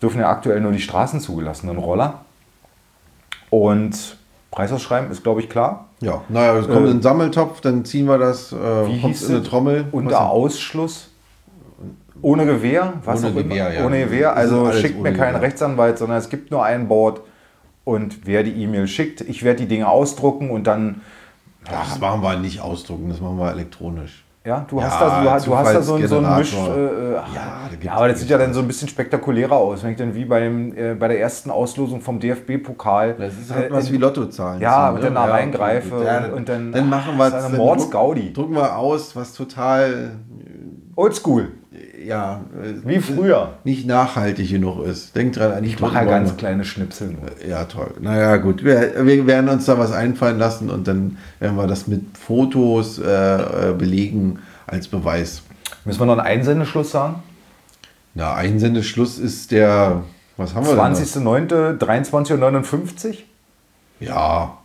[0.00, 2.22] Dürfen ja aktuell nur die Straßen zugelassenen Roller.
[3.50, 4.16] Und
[4.50, 5.86] Preisausschreiben ist, glaube ich, klar.
[6.00, 9.34] Ja, naja, es kommt in den Sammeltopf, dann ziehen wir das, äh, kommt hieß in
[9.36, 9.44] eine?
[9.44, 9.84] Trommel.
[9.92, 11.09] Unter Ausschluss.
[12.22, 13.42] Ohne Gewehr, was Ohne auch immer.
[13.54, 13.86] Gewehr, ja.
[13.86, 15.42] Ohne Gewehr, also schickt mir keinen Gewehr.
[15.42, 17.22] Rechtsanwalt, sondern es gibt nur ein Board.
[17.84, 21.00] Und wer die E-Mail schickt, ich werde die Dinge ausdrucken und dann
[21.68, 24.24] Das machen wir nicht ausdrucken, das machen wir elektronisch.
[24.44, 26.54] Ja, du Ja, hast da, hast- du hast da so, ein- so ein Misch.
[26.54, 29.52] Äh, äh, Ja, ja, da gibt's aber das sieht ja dann so ein bisschen spektakulärer
[29.54, 33.16] aus, wenn ich dann wie beim, äh, bei der ersten Auslosung vom DFB-Pokal.
[33.18, 34.60] Das ist halt äh, was wie Lottozahlen.
[34.62, 35.04] ja, sind, und ne?
[35.06, 36.04] dann da Ja, reingreife.
[36.04, 36.72] Ja, und, dann.
[36.72, 37.52] dann machen wir es.
[37.52, 38.32] Mordsgaudi.
[38.32, 40.12] Drucken wir aus, was total
[40.96, 41.48] Oldschool.
[42.04, 42.40] Ja,
[42.84, 43.54] Wie früher.
[43.64, 45.14] nicht nachhaltig genug ist.
[45.14, 47.48] Denkt dran an die Ich mache ja ganz kleine Schnipsel nur.
[47.48, 47.94] Ja, toll.
[48.00, 48.64] Naja, gut.
[48.64, 52.98] Wir, wir werden uns da was einfallen lassen und dann werden wir das mit Fotos
[52.98, 53.04] äh,
[53.70, 55.42] äh, belegen als Beweis.
[55.84, 57.22] Müssen wir noch einen Einsendeschluss sagen?
[58.14, 60.02] Na, Einsendeschluss ist der,
[60.36, 60.82] was haben wir denn?
[60.82, 61.78] 20.09.
[61.78, 63.14] 23.59 Uhr?
[64.00, 64.58] Ja.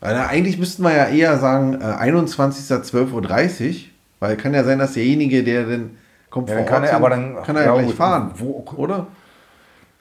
[0.00, 3.74] Also eigentlich müssten wir ja eher sagen äh, 21.12.30 Uhr,
[4.20, 5.90] weil kann ja sein, dass derjenige, der dann
[6.30, 8.64] kommt Ja, vor kann Ort er- aber dann- kann er ja, ja, gleich fahren, Wo-
[8.76, 9.06] oder?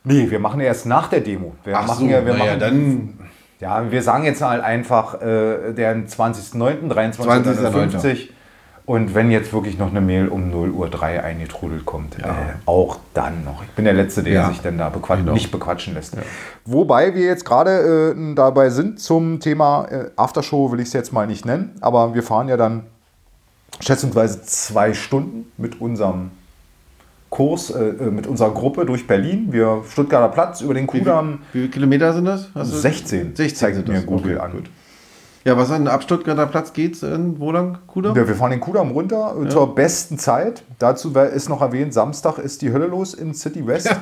[0.03, 1.53] Nee, wir machen erst nach der Demo.
[1.63, 3.13] Wir Ach machen so, ja, wir na ja, machen, dann
[3.59, 8.29] Ja, wir sagen jetzt halt einfach äh, der 20.09., 23.59
[8.85, 12.27] Und wenn jetzt wirklich noch eine Mail um 0 Uhr 3 eingetrudelt kommt, Ja.
[12.27, 12.31] äh,
[12.65, 13.61] auch dann noch.
[13.63, 14.47] Ich bin der Letzte, der Ja.
[14.47, 15.33] sich dann da bequatschen, Genau.
[15.33, 16.15] nicht bequatschen lässt.
[16.63, 21.11] Wobei wir jetzt gerade äh, dabei sind zum Thema äh, Aftershow, will ich es jetzt
[21.11, 22.83] mal nicht nennen, aber wir fahren ja dann
[23.79, 26.31] schätzungsweise zwei Stunden mit unserem
[27.29, 29.47] Kurs, äh, äh, mit unserer Gruppe durch Berlin.
[29.51, 31.39] Wir Stuttgarter Platz über den wie, Kudamm.
[31.51, 32.47] wie viele Kilometer sind das?
[32.55, 34.05] Hast du- 16, 16 zeigt sind mir das.
[34.05, 34.51] Google Okay, an.
[34.53, 34.69] gut.
[35.43, 37.77] Ja, was an ab Stuttgarter Platz geht's in wo lang?
[37.87, 38.15] Kudamm?
[38.15, 40.63] Ja, wir fahren den Kudamm runter äh, zur besten Zeit.
[40.79, 43.93] Dazu ist noch erwähnt, Samstag ist die Hölle los in City West.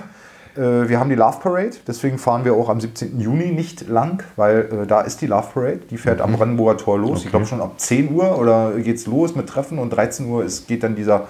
[0.56, 3.20] Äh, wir haben die Love Parade, deswegen fahren wir auch am 17.
[3.20, 5.80] Juni nicht lang, weil äh, da ist die Love Parade.
[5.90, 7.24] Die fährt am Brandenburger Tor los.
[7.24, 10.68] Ich glaube schon ab 10 Uhr oder geht's los mit Treffen und 13 Uhr ist,
[10.68, 11.28] geht dann dieser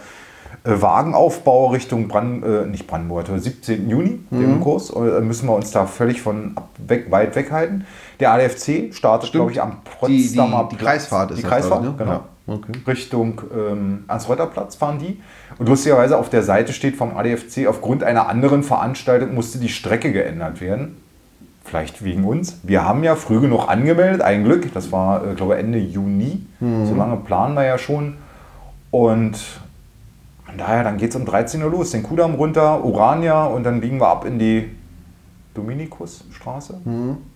[0.63, 3.89] äh, Wagenaufbau Richtung Brand, äh, nicht Brandenburger Tor, 17.
[3.89, 4.89] Juni, den Kurs.
[4.89, 7.85] Äh, müssen wir uns da völlig von weg, weit weghalten.
[8.19, 10.91] Der ADFC startet, glaube ich, am die, die, Potsdamer die Platz.
[10.93, 11.93] Kreisfahrt ist die Kreisfahrt, ne?
[11.97, 12.11] genau.
[12.11, 12.71] Ja, okay.
[12.87, 15.21] Richtung ähm, Ernst-Reuter-Platz fahren die.
[15.57, 20.11] Und lustigerweise auf der Seite steht vom ADFC, aufgrund einer anderen Veranstaltung musste die Strecke
[20.11, 20.97] geändert werden.
[21.63, 22.59] Vielleicht wegen uns.
[22.61, 24.71] Wir haben ja früh genug angemeldet, ein Glück.
[24.73, 26.45] Das war, äh, glaube ich, Ende Juni.
[26.59, 28.17] So lange planen wir ja schon.
[28.91, 29.35] Und
[30.45, 31.91] von daher, dann geht es um 13 Uhr los.
[31.91, 34.69] Den Kudamm runter, Urania und dann biegen wir ab in die
[35.55, 36.79] Dominikusstraße.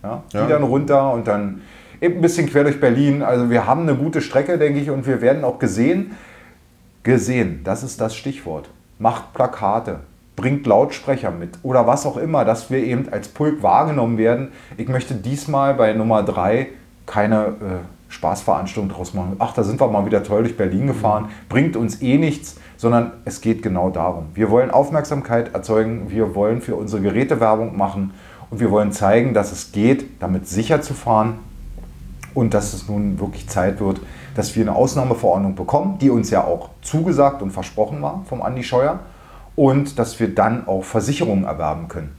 [0.02, 0.46] Ja, die Ja.
[0.46, 1.62] dann runter und dann
[2.00, 3.22] eben ein bisschen quer durch Berlin.
[3.22, 6.12] Also wir haben eine gute Strecke, denke ich, und wir werden auch gesehen.
[7.02, 8.68] Gesehen, das ist das Stichwort.
[8.98, 10.00] Macht Plakate,
[10.36, 14.48] bringt Lautsprecher mit oder was auch immer, dass wir eben als Pulk wahrgenommen werden.
[14.76, 16.68] Ich möchte diesmal bei Nummer 3
[17.06, 17.50] keine äh,
[18.10, 19.36] Spaßveranstaltung draus machen.
[19.38, 21.30] Ach, da sind wir mal wieder toll durch Berlin gefahren.
[21.48, 24.26] Bringt uns eh nichts, sondern es geht genau darum.
[24.34, 28.12] Wir wollen Aufmerksamkeit erzeugen, wir wollen für unsere Geräte Werbung machen
[28.50, 31.38] und wir wollen zeigen, dass es geht, damit sicher zu fahren
[32.34, 34.00] und dass es nun wirklich Zeit wird,
[34.34, 38.62] dass wir eine Ausnahmeverordnung bekommen, die uns ja auch zugesagt und versprochen war vom Andi
[38.62, 39.00] Scheuer
[39.56, 42.10] und dass wir dann auch Versicherungen erwerben können.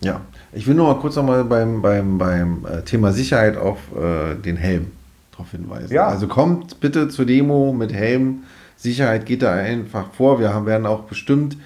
[0.00, 0.20] Ja,
[0.52, 4.56] ich will nur mal kurz nochmal beim, beim, beim äh, Thema Sicherheit auf äh, den
[4.56, 4.92] Helm
[5.32, 5.92] drauf hinweisen.
[5.92, 6.06] Ja.
[6.06, 8.44] Also kommt bitte zur Demo mit Helm.
[8.76, 10.38] Sicherheit geht da einfach vor.
[10.38, 11.56] Wir haben, werden auch bestimmt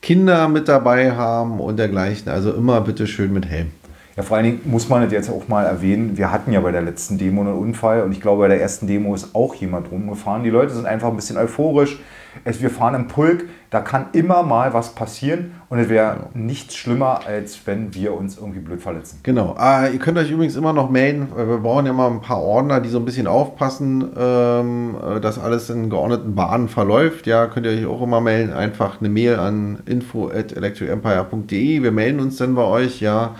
[0.00, 2.30] Kinder mit dabei haben und dergleichen.
[2.30, 3.70] Also immer bitte schön mit Helm.
[4.16, 6.70] Ja, vor allen Dingen muss man das jetzt auch mal erwähnen, wir hatten ja bei
[6.70, 9.90] der letzten Demo einen Unfall und ich glaube, bei der ersten Demo ist auch jemand
[9.90, 10.44] rumgefahren.
[10.44, 11.98] Die Leute sind einfach ein bisschen euphorisch.
[12.44, 16.74] Es, wir fahren im Pulk, da kann immer mal was passieren und es wäre nichts
[16.76, 19.20] schlimmer, als wenn wir uns irgendwie blöd verletzen.
[19.22, 19.54] Genau.
[19.56, 21.28] Ah, ihr könnt euch übrigens immer noch melden.
[21.34, 25.20] weil Wir brauchen ja mal ein paar Ordner, die so ein bisschen aufpassen, ähm, äh,
[25.20, 27.26] dass alles in geordneten Bahnen verläuft.
[27.26, 28.52] Ja, könnt ihr euch auch immer melden.
[28.52, 31.82] Einfach eine Mail an info@electricempire.de.
[31.82, 33.00] Wir melden uns dann bei euch.
[33.00, 33.34] Ja.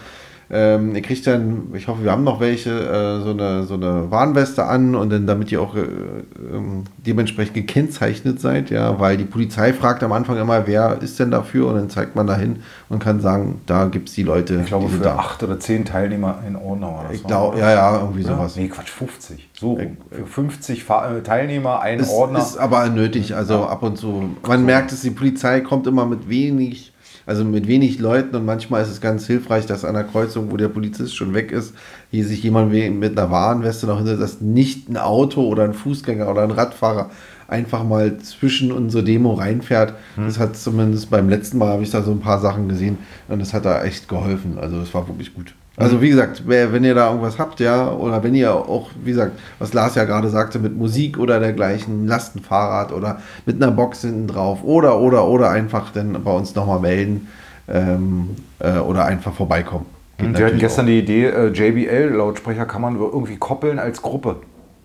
[0.51, 4.11] Ähm, ihr kriegt dann, ich hoffe, wir haben noch welche, äh, so, eine, so eine
[4.11, 9.25] Warnweste an und dann, damit ihr auch äh, ähm, dementsprechend gekennzeichnet seid, ja, weil die
[9.25, 12.57] Polizei fragt am Anfang immer, wer ist denn dafür und dann zeigt man dahin
[12.89, 14.61] und kann sagen, da gibt es die Leute.
[14.61, 15.17] Ich glaube, für da.
[15.17, 17.29] acht oder zehn Teilnehmer in Ordnung oder Ich so.
[17.29, 18.57] glaube, ja, ja, irgendwie sowas.
[18.57, 19.51] Nee, Quatsch, 50.
[19.59, 19.97] So rum.
[20.11, 22.39] Für 50 Fa äh, Teilnehmer, ein Ordner.
[22.39, 24.31] ist aber nötig, also ab und zu.
[24.47, 26.93] Man merkt es, die Polizei kommt immer mit wenig,
[27.27, 30.57] also mit wenig Leuten und manchmal ist es ganz hilfreich, dass an der Kreuzung, wo
[30.57, 31.75] der Polizist schon weg ist,
[32.11, 36.29] hier sich jemand mit einer Warnweste noch hinter, dass nicht ein Auto oder ein Fußgänger
[36.29, 37.11] oder ein Radfahrer
[37.49, 39.95] einfach mal zwischen unsere Demo reinfährt.
[40.17, 43.39] Das hat zumindest beim letzten Mal, habe ich da so ein paar Sachen gesehen und
[43.39, 44.59] das hat da echt geholfen.
[44.59, 45.55] Also das war wirklich gut.
[45.77, 49.33] Also wie gesagt, wenn ihr da irgendwas habt, ja, oder wenn ihr auch, wie gesagt,
[49.59, 53.73] was Lars ja gerade sagte, mit Musik oder dergleichen, lasst ein Fahrrad oder mit einer
[53.73, 57.27] Box hinten drauf oder, oder, oder einfach dann bei uns nochmal melden
[57.69, 59.87] ähm, äh, oder einfach vorbeikommen.
[60.19, 64.37] Geht wir hatten gestern die Idee, äh, JBL-Lautsprecher kann man irgendwie koppeln als Gruppe.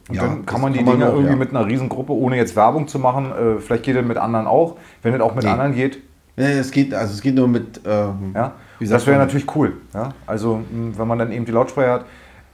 [0.07, 1.37] Und Ja, dann das kann man die kann man Dinger auch, irgendwie ja.
[1.37, 4.77] mit einer Riesengruppe, ohne jetzt Werbung zu machen, äh, vielleicht geht es mit anderen auch.
[5.03, 5.51] Wenn es auch mit Nee.
[5.51, 5.99] anderen geht,
[6.35, 6.41] auch.
[6.43, 9.73] Ja, es geht, also es geht nur mit, ähm, ja, das wäre natürlich cool.
[9.93, 10.13] Ja?
[10.25, 12.05] Also wenn man dann eben die Lautsprecher hat.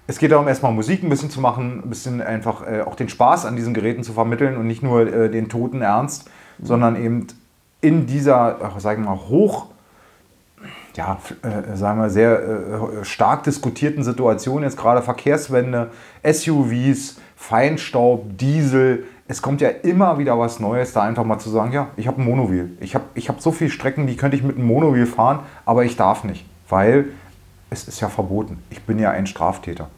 [0.08, 3.10] Es geht darum, erstmal Musik ein bisschen zu machen, ein bisschen einfach äh, auch den
[3.10, 6.66] Spaß an diesen Geräten zu vermitteln und nicht nur äh, den toten Ernst, Mhm.
[6.66, 7.28] sondern eben
[7.82, 9.68] in dieser, sagen wir mal, hoch,
[10.96, 15.92] ja, äh, sagen wir, sehr äh, stark diskutierten Situation, jetzt gerade Verkehrswende,
[16.24, 21.72] SUVs, Feinstaub, Diesel, es kommt ja immer wieder was Neues, da einfach mal zu sagen,
[21.72, 22.78] ja, ich habe ein Monowheel.
[22.80, 25.84] Ich habe ich hab so viele Strecken, die könnte ich mit einem Monowheel fahren, aber
[25.84, 27.06] ich darf nicht, weil
[27.72, 28.60] es ist ja verboten.
[28.70, 29.90] Ich bin ja ein Straftäter.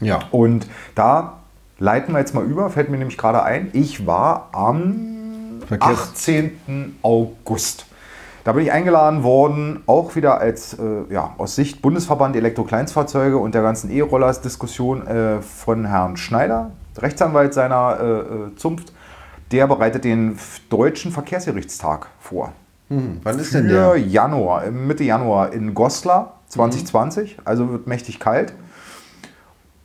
[0.00, 0.20] Ja.
[0.30, 1.38] Und da
[1.78, 6.98] leiten wir jetzt mal über, fällt mir nämlich gerade ein, ich war am Verkehrs- 18.
[7.02, 7.86] August.
[8.44, 13.54] Da bin ich eingeladen worden, auch wieder als äh, ja, aus Sicht Bundesverband Elektrokleinstfahrzeuge und
[13.54, 18.92] der ganzen E-Rollers Diskussion äh, von Herrn Schneider, Rechtsanwalt seiner äh, äh, Zunft.
[19.52, 22.52] Der bereitet den deutschen Verkehrsgerichtstag vor.
[22.88, 23.96] Hm, wann ist denn der?
[23.96, 28.54] Januar, Mitte Januar in Goslar 2020, also wird mächtig kalt.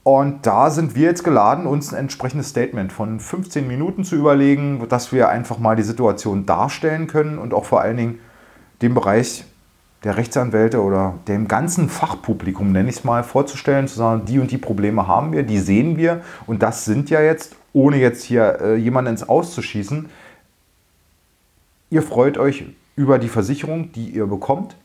[0.04, 4.84] Und da sind wir jetzt geladen, uns ein entsprechendes Statement von 15 Minuten zu überlegen,
[4.90, 8.20] dass wir einfach mal die Situation darstellen können und auch vor allen Dingen
[8.82, 9.46] den Bereich
[10.04, 14.50] der Rechtsanwälte oder dem ganzen Fachpublikum, nenne ich es mal, vorzustellen, zu sagen, die und
[14.52, 18.60] die Probleme haben wir, die sehen wir und das sind ja jetzt, ohne jetzt hier
[18.62, 20.08] äh, jemanden ins Auszuschießen,
[21.90, 24.76] ihr freut euch über die Versicherung, die ihr bekommt,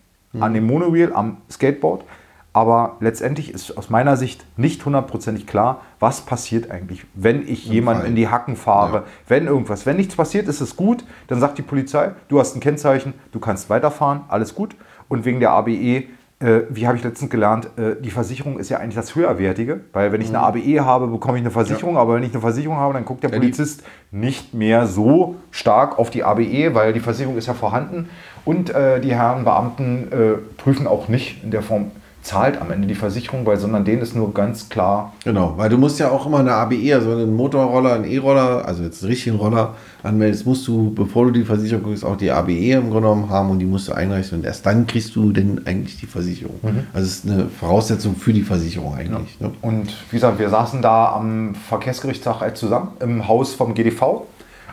[0.41, 2.05] an dem Monowheel, am Skateboard.
[2.53, 8.03] Aber letztendlich ist aus meiner Sicht nicht hundertprozentig klar, was passiert eigentlich, wenn ich jemanden
[8.03, 8.11] Fall.
[8.11, 9.05] in die Hacken fahre, Ja.
[9.27, 9.87] wenn irgendwas.
[9.87, 11.05] Wenn nichts passiert, ist es gut.
[11.27, 14.77] Dann sagt die Polizei, du hast ein Kennzeichen, du kannst weiterfahren, alles gut.
[15.09, 16.05] Und wegen der ABE,
[16.41, 19.81] äh, wie habe ich letztens gelernt, äh, die Versicherung ist ja eigentlich das Höherwertige.
[19.93, 21.97] Weil wenn ich eine ABE habe, bekomme ich eine Versicherung.
[21.97, 25.99] Aber wenn ich eine Versicherung habe, dann guckt der Ja, Polizist nicht mehr so stark
[25.99, 28.09] auf die ABE, weil die Versicherung ist ja vorhanden.
[28.45, 31.91] Und äh, die Herren Beamten äh, prüfen auch nicht in der Form,
[32.25, 35.77] zahlt am Ende die Versicherung, weil, sondern denen ist nur ganz klar, Genau, weil du
[35.77, 39.37] musst ja auch immer eine ABE, also einen Motorroller, einen E-Roller, also jetzt einen richtigen
[39.37, 43.29] Roller anmeldest, musst du, bevor du die Versicherung kriegst, auch die ABE im Grunde genommen
[43.29, 46.59] haben und die musst du einreichen und erst dann kriegst du denn eigentlich die Versicherung.
[46.95, 49.39] Also es ist eine Voraussetzung für die Versicherung eigentlich.
[49.39, 49.53] Ne?
[49.61, 54.23] Und wie gesagt, wir saßen da am Verkehrsgerichtstag halt zusammen im Haus vom GDV,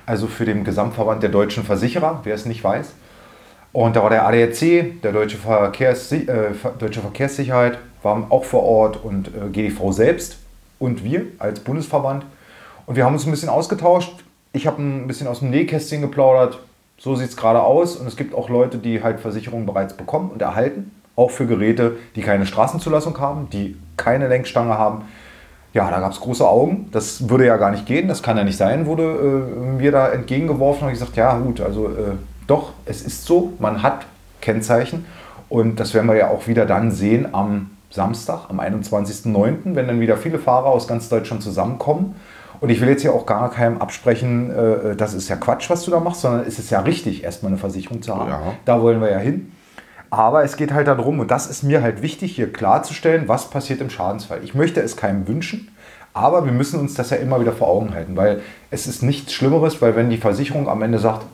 [0.05, 2.93] also für den Gesamtverband der deutschen Versicherer, wer es nicht weiß.
[3.73, 6.25] Und da war der ADAC, der Deutsche, Verkehrs, äh,
[6.77, 10.37] Deutsche Verkehrssicherheit, waren auch vor Ort und äh, GDV selbst
[10.79, 12.25] und wir als Bundesverband.
[12.85, 14.23] Und wir haben uns ein bisschen ausgetauscht.
[14.51, 16.59] Ich habe ein bisschen aus dem Nähkästchen geplaudert.
[16.97, 17.95] So sieht es gerade aus.
[17.95, 20.91] Und es gibt auch Leute, die halt Versicherungen bereits bekommen und erhalten.
[21.15, 25.03] Auch für Geräte, die keine Straßenzulassung haben, die keine Lenkstange haben.
[25.73, 26.89] Ja, da gab es große Augen.
[26.91, 28.09] Das würde ja gar nicht gehen.
[28.09, 30.87] Das kann ja nicht sein, wurde äh, mir da entgegengeworfen.
[30.87, 32.15] Und ich gesagt, ja gut, also äh,
[32.47, 33.53] doch, es ist so.
[33.59, 34.05] Man hat
[34.41, 35.05] Kennzeichen.
[35.49, 39.99] Und das werden wir ja auch wieder dann sehen am Samstag, am 21.09., wenn dann
[39.99, 42.15] wieder viele Fahrer aus ganz Deutschland zusammenkommen.
[42.61, 45.83] Und ich will jetzt hier auch gar keinem absprechen, äh, das ist ja Quatsch, was
[45.83, 48.29] du da machst, sondern es ist ja richtig, erstmal eine Versicherung zu haben.
[48.29, 48.53] Ja.
[48.65, 49.51] Da wollen wir ja hin.
[50.09, 53.81] Aber es geht halt darum, und das ist mir halt wichtig, hier klarzustellen, was passiert
[53.81, 54.41] im Schadensfall.
[54.43, 55.71] Ich möchte es keinem wünschen,
[56.13, 59.33] aber wir müssen uns das ja immer wieder vor Augen halten, weil es ist nichts
[59.33, 61.25] Schlimmeres, weil wenn die Versicherung am Ende sagt,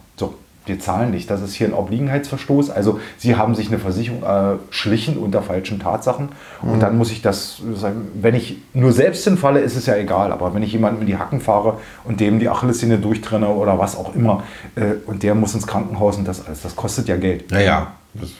[0.67, 4.57] wir zahlen nicht, das ist hier ein Obliegenheitsverstoß, also sie haben sich eine Versicherung äh,
[4.69, 6.29] schlichen unter falschen Tatsachen
[6.61, 10.31] und dann muss ich das sagen, wenn ich nur selbst hinfalle, ist es ja egal,
[10.31, 13.97] aber wenn ich jemanden in die Hacken fahre und dem die Achillessehne durchtrenne oder was
[13.97, 14.43] auch immer
[14.75, 17.51] äh, und der muss ins Krankenhaus und das alles, das kostet ja Geld.
[17.51, 18.31] Ja, ja, das,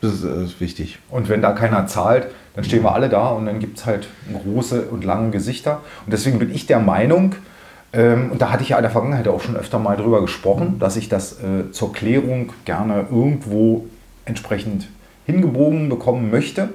[0.00, 0.98] das ist, das ist wichtig.
[1.10, 4.08] Und wenn da keiner zahlt, dann stehen wir alle da und dann gibt es halt
[4.32, 5.82] große und lange Gesichter.
[6.06, 7.34] Und deswegen bin ich der Meinung,
[7.96, 10.78] ähm, und da hatte ich ja in der Vergangenheit auch schon öfter mal drüber gesprochen,
[10.78, 13.86] dass ich das äh, zur Klärung gerne irgendwo
[14.26, 14.88] entsprechend
[15.24, 16.68] hingebogen bekommen möchte.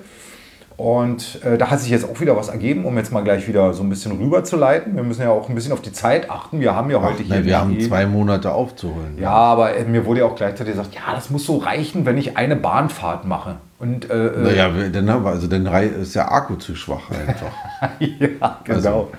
[0.77, 3.71] Und äh, da hat sich jetzt auch wieder was ergeben, um jetzt mal gleich wieder
[3.73, 4.95] so ein bisschen rüberzuleiten.
[4.95, 6.59] Wir müssen ja auch ein bisschen auf die Zeit achten.
[6.59, 9.15] Wir haben ja Ach, heute hier wir haben eh- zwei Monate aufzuholen.
[9.19, 12.17] ja, aber äh, mir wurde ja auch gleichzeitig gesagt, ja, das muss so reichen, wenn
[12.17, 13.57] ich eine Bahnfahrt mache.
[13.81, 17.51] Und äh, äh, Naja, dann haben wir, also dann ist der Akku zu schwach einfach.
[17.99, 18.75] ja, genau.
[18.75, 19.11] Also,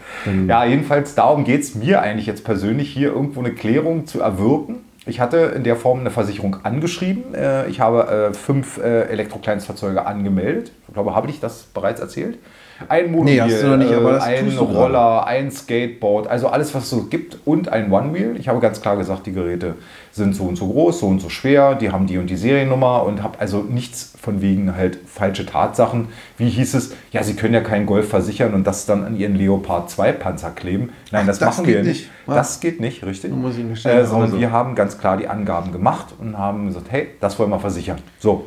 [0.47, 4.77] ja, jedenfalls darum geht es mir eigentlich jetzt persönlich hier irgendwo eine Klärung zu erwirken.
[5.05, 7.35] Ich hatte in der Form eine Versicherung angeschrieben.
[7.35, 10.71] Äh, Ich habe äh, fünf Elektrokleinstfahrzeuge angemeldet.
[10.87, 12.39] Ich glaube, habe ich das bereits erzählt?
[12.89, 14.79] Ein Mobil, Nee, hast du noch nicht, aber das ein du gerade.
[14.79, 18.37] Roller, ein Skateboard, also alles, was es so gibt und ein One-Wheel.
[18.39, 19.75] Ich habe ganz klar gesagt, die Geräte
[20.13, 23.03] sind so und so groß, so und so schwer, die haben die und die Seriennummer
[23.05, 26.09] und habe also nichts von wegen halt falsche Tatsachen.
[26.37, 26.95] Wie hieß es?
[27.13, 30.51] Ja, sie können ja keinen Golf versichern und das dann an ihren Leopard 2 Panzer
[30.51, 30.91] kleben.
[31.11, 32.01] Nein, Ach, das, das machen wir geht nicht.
[32.03, 32.11] nicht.
[32.29, 32.35] Ja.
[32.35, 33.31] Das geht nicht, richtig.
[33.31, 36.67] Dann muss ich schnell äh, sondern wir haben ganz klar die Angaben gemacht und haben
[36.67, 37.99] gesagt, hey, das wollen wir versichern.
[38.19, 38.45] So,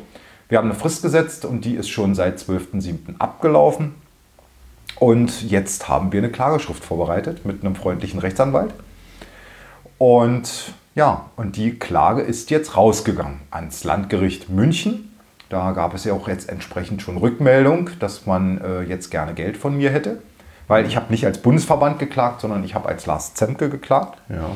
[0.48, 3.18] wir haben eine Frist gesetzt und die ist schon seit 12.07.
[3.18, 3.94] abgelaufen.
[4.98, 8.72] Und jetzt haben wir eine Klageschrift vorbereitet mit einem freundlichen Rechtsanwalt.
[9.98, 15.14] Und Ja, und die Klage ist jetzt rausgegangen ans Landgericht München.
[15.50, 19.58] Da gab es ja auch jetzt entsprechend schon Rückmeldung, dass man äh, jetzt gerne Geld
[19.58, 20.22] von mir hätte.
[20.68, 24.18] Weil ich habe nicht als Bundesverband geklagt, sondern ich habe als Lars Zemke geklagt.
[24.30, 24.50] Ja.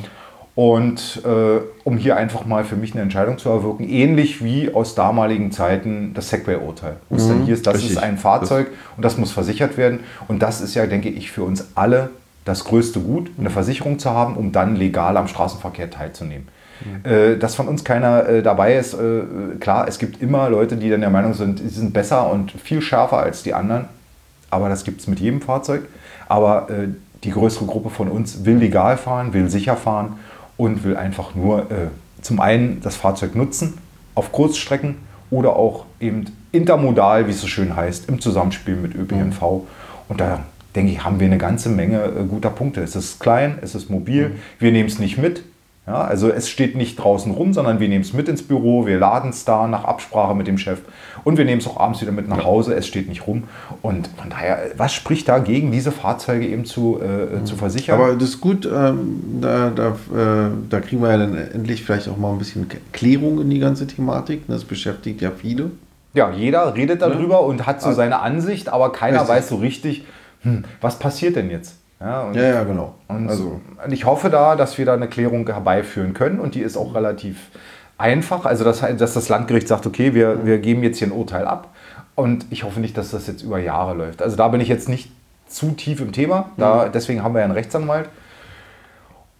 [0.54, 4.94] Und äh, um hier einfach mal für mich eine Entscheidung zu erwirken, ähnlich wie aus
[4.94, 6.96] damaligen Zeiten das Segway-Urteil.
[7.08, 7.92] Dann hier ist, das richtig.
[7.92, 10.00] ist ein Fahrzeug und das muss versichert werden.
[10.28, 12.10] Und das ist ja, denke ich, für uns alle
[12.44, 16.48] das größte Gut, eine Versicherung zu haben, um dann legal am Straßenverkehr teilzunehmen.
[17.04, 19.22] Äh, dass von uns keiner äh, dabei ist, äh,
[19.60, 22.80] klar, es gibt immer Leute, die dann der Meinung sind, sie sind besser und viel
[22.80, 23.84] schärfer als die anderen.
[24.50, 25.82] Aber das gibt es mit jedem Fahrzeug.
[26.28, 26.88] Aber äh,
[27.22, 30.18] die größere Gruppe von uns will legal fahren, will sicher fahren
[30.60, 31.88] und will einfach nur äh,
[32.20, 33.78] zum einen das Fahrzeug nutzen
[34.14, 34.96] auf Kurzstrecken
[35.30, 39.62] oder auch eben intermodal, wie es so schön heißt, im Zusammenspiel mit ÖPNV.
[40.08, 40.44] Und da
[40.76, 42.82] denke ich, haben wir eine ganze Menge äh, guter Punkte.
[42.82, 45.44] Es ist klein, es ist mobil, wir nehmen es nicht mit.
[45.90, 48.96] Ja, also es steht nicht draußen rum, sondern wir nehmen es mit ins Büro, wir
[49.00, 50.78] laden es da nach Absprache mit dem Chef
[51.24, 53.48] und wir nehmen es auch abends wieder mit nach Hause, es steht nicht rum.
[53.82, 58.00] Und von daher, was spricht dagegen, diese Fahrzeuge eben zu, äh, zu versichern?
[58.00, 62.08] Aber das ist gut, ähm, da, da, äh, da kriegen wir ja dann endlich vielleicht
[62.08, 64.42] auch mal ein bisschen Klärung in die ganze Thematik.
[64.46, 65.72] Das beschäftigt ja viele.
[66.14, 69.34] Ja, jeder redet darüber und hat so seine Ansicht, aber keiner Richtig.
[69.34, 70.04] weiß so richtig,
[70.42, 71.79] hm, was passiert denn jetzt?
[72.00, 72.94] Ja, und, Ja, ja, genau.
[73.08, 73.60] und also,
[73.90, 77.50] ich hoffe da, dass wir da eine Klärung herbeiführen können und die ist auch relativ
[77.98, 78.46] einfach.
[78.46, 81.68] Also, dass, dass das Landgericht sagt, okay, wir, wir geben jetzt hier ein Urteil ab
[82.14, 84.22] und ich hoffe nicht, dass das jetzt über Jahre läuft.
[84.22, 85.12] Also, da bin ich jetzt nicht
[85.46, 88.08] zu tief im Thema, da, deswegen haben wir ja einen Rechtsanwalt.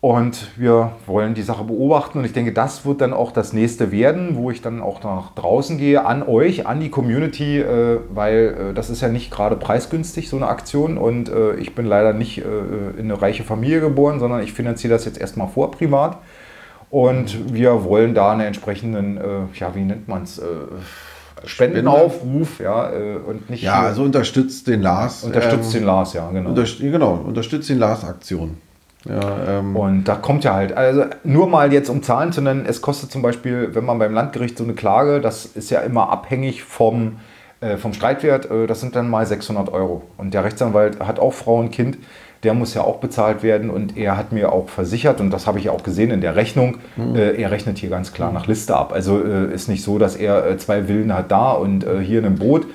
[0.03, 3.93] Und wir wollen die Sache beobachten und ich denke, das wird dann auch das nächste
[3.93, 8.71] werden, wo ich dann auch nach draußen gehe, an euch, an die Community, äh, weil
[8.71, 10.97] äh, das ist ja nicht gerade preisgünstig, so eine Aktion.
[10.97, 15.05] Und äh, ich bin leider nicht in eine reiche Familie geboren, sondern ich finanziere das
[15.05, 16.17] jetzt erstmal vor privat.
[16.89, 19.21] Und wir wollen da einen entsprechenden,
[19.55, 20.43] ja, wie nennt man es,
[21.45, 22.91] Spendenaufruf, ja,
[23.27, 25.23] und nicht ja, also unterstützt den Lars.
[25.23, 26.49] unterstützt ähm, den Lars, ja, genau.
[26.49, 28.57] Unterst genau, unterstützt den Lars-Aktion.
[29.09, 32.67] Ja, ähm, Und da kommt ja halt, also nur mal jetzt um Zahlen zu nennen,
[32.67, 36.11] es kostet zum Beispiel, wenn man beim Landgericht so eine Klage, das ist ja immer
[36.11, 37.17] abhängig vom,
[37.61, 40.03] äh, vom Streitwert, äh, das sind dann mal 600 Euro.
[40.19, 41.97] Und der Rechtsanwalt hat auch Frau und Kind,
[42.43, 45.59] der muss ja auch bezahlt werden und er hat mir auch versichert, und das habe
[45.59, 46.79] ich ja auch gesehen in der Rechnung,
[47.15, 48.93] äh, er rechnet hier ganz klar nach Liste ab.
[48.93, 52.19] Also äh, ist nicht so, dass er äh, zwei Villen hat da und äh, hier
[52.19, 52.67] in einem Boot,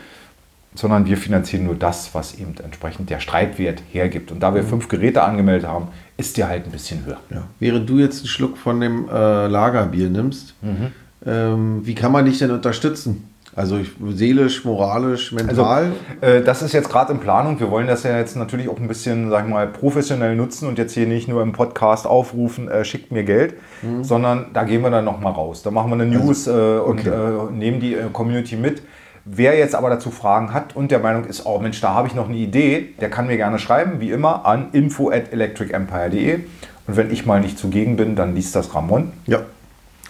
[0.76, 4.32] sondern wir finanzieren nur das, was eben entsprechend der Streitwert hergibt.
[4.32, 7.20] Und da wir fünf Geräte angemeldet haben, ist der halt ein bisschen höher.
[7.30, 7.44] ja.
[7.60, 10.92] Während du jetzt einen Schluck von dem äh, Lagerbier nimmst, Mhm.
[11.26, 13.30] ähm, wie kann man dich denn unterstützen?
[13.58, 15.94] Also ich, seelisch, moralisch, mental?
[16.20, 17.58] Äh, das ist jetzt gerade in Planung.
[17.62, 20.78] Wir wollen das ja jetzt natürlich auch ein bisschen, sag ich mal, professionell nutzen und
[20.78, 23.54] jetzt hier nicht nur im Podcast aufrufen, äh, schickt mir Geld,
[24.02, 25.64] sondern da gehen wir dann nochmal raus.
[25.64, 27.10] Da machen wir eine News äh, und okay.
[27.10, 28.82] äh, nehmen die äh, Community mit.
[29.26, 32.14] Wer jetzt aber dazu Fragen hat und der Meinung ist, oh Mensch, da habe ich
[32.14, 36.42] noch eine Idee, der kann mir gerne schreiben, wie immer, an info at electricempire.de.
[36.86, 39.12] Und wenn ich mal nicht zugegen bin, dann liest das Ramon.
[39.26, 39.40] ja.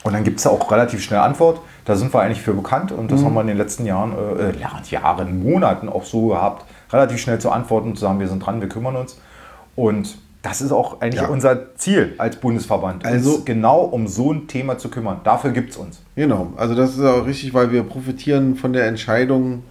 [0.03, 1.61] Und dann gibt es ja auch relativ schnell Antwort.
[1.85, 4.49] Da sind wir eigentlich für bekannt und das haben wir in den letzten Jahren, äh,
[4.49, 8.27] äh, Jahren, Jahren, Monaten auch so gehabt, relativ schnell zu antworten und zu sagen, wir
[8.27, 9.19] sind dran, wir kümmern uns.
[9.75, 11.27] Und das ist auch eigentlich Ja.
[11.27, 15.21] unser Ziel als Bundesverband, Also- uns genau um so ein Thema zu kümmern.
[15.23, 15.99] Dafür gibt es uns.
[16.15, 19.63] Genau, also das ist auch richtig, weil wir profitieren von der Entscheidung.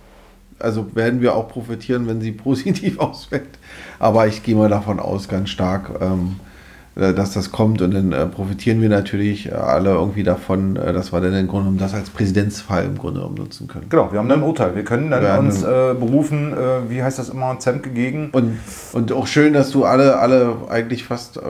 [0.59, 3.59] Also werden wir auch profitieren, wenn sie positiv ausfällt.
[4.01, 6.54] Aber ich gehe mal davon aus, ganz stark, ähm, äh,
[6.95, 7.83] dass das kommt.
[7.83, 11.49] Und dann äh, profitieren wir natürlich äh, alle irgendwie davon, äh, dass wir dann im
[11.49, 13.87] Grunde genommen das als Präzedenzfall im Grunde genommen nutzen können.
[13.89, 14.77] Genau, wir haben dann ein Urteil.
[14.77, 18.31] Wir können dann Ja, uns äh, berufen, äh, wie heißt das immer, Zemke gegen.
[18.31, 18.59] Und,
[18.93, 21.41] und auch schön, dass du alle, alle, eigentlich fast äh,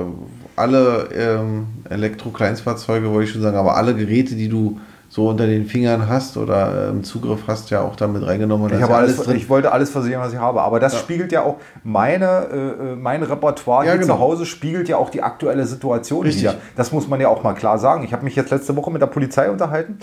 [0.57, 4.78] alle ähm, Elektro-Kleinstfahrzeuge, wollte ich schon sagen, aber alle Geräte, die du
[5.14, 8.74] so unter den Fingern hast oder im Zugriff hast, ja auch damit reingenommen.
[8.74, 10.61] Ich, habe alles, ich wollte alles versichern, was ich habe.
[10.61, 10.98] Aber das Ja.
[10.98, 12.56] spiegelt ja auch meine, äh,
[12.94, 14.15] äh, mein Repertoire Ja, hier genau.
[14.17, 16.42] zu Hause spiegelt ja auch die aktuelle Situation Richtig.
[16.42, 16.56] wieder.
[16.75, 18.02] Das muss man ja auch mal klar sagen.
[18.02, 19.98] Ich habe mich jetzt letzte Woche mit der Polizei unterhalten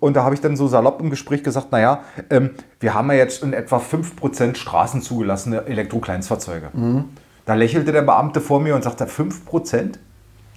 [0.00, 2.00] und da habe ich dann so salopp im Gespräch gesagt, naja,
[2.30, 6.68] ähm, wir haben ja jetzt in etwa 5% Straßen zugelassene Elektrokleinstfahrzeuge.
[6.72, 7.04] Mhm.
[7.44, 9.98] Da lächelte der Beamte vor mir und sagte, 5%?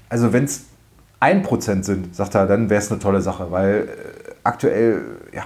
[0.08, 0.68] Also wenn es
[1.20, 5.04] 1% sind, sagt er, dann wäre es eine tolle Sache, weil äh, aktuell,
[5.34, 5.46] ja,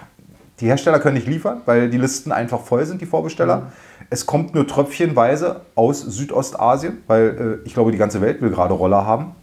[0.59, 3.72] die Hersteller können nicht liefern, weil die Listen einfach voll sind, die Vorbesteller.
[4.09, 8.74] Es kommt nur tröpfchenweise aus Südostasien, weil äh, ich glaube, die ganze Welt will gerade
[8.74, 9.36] Roller haben.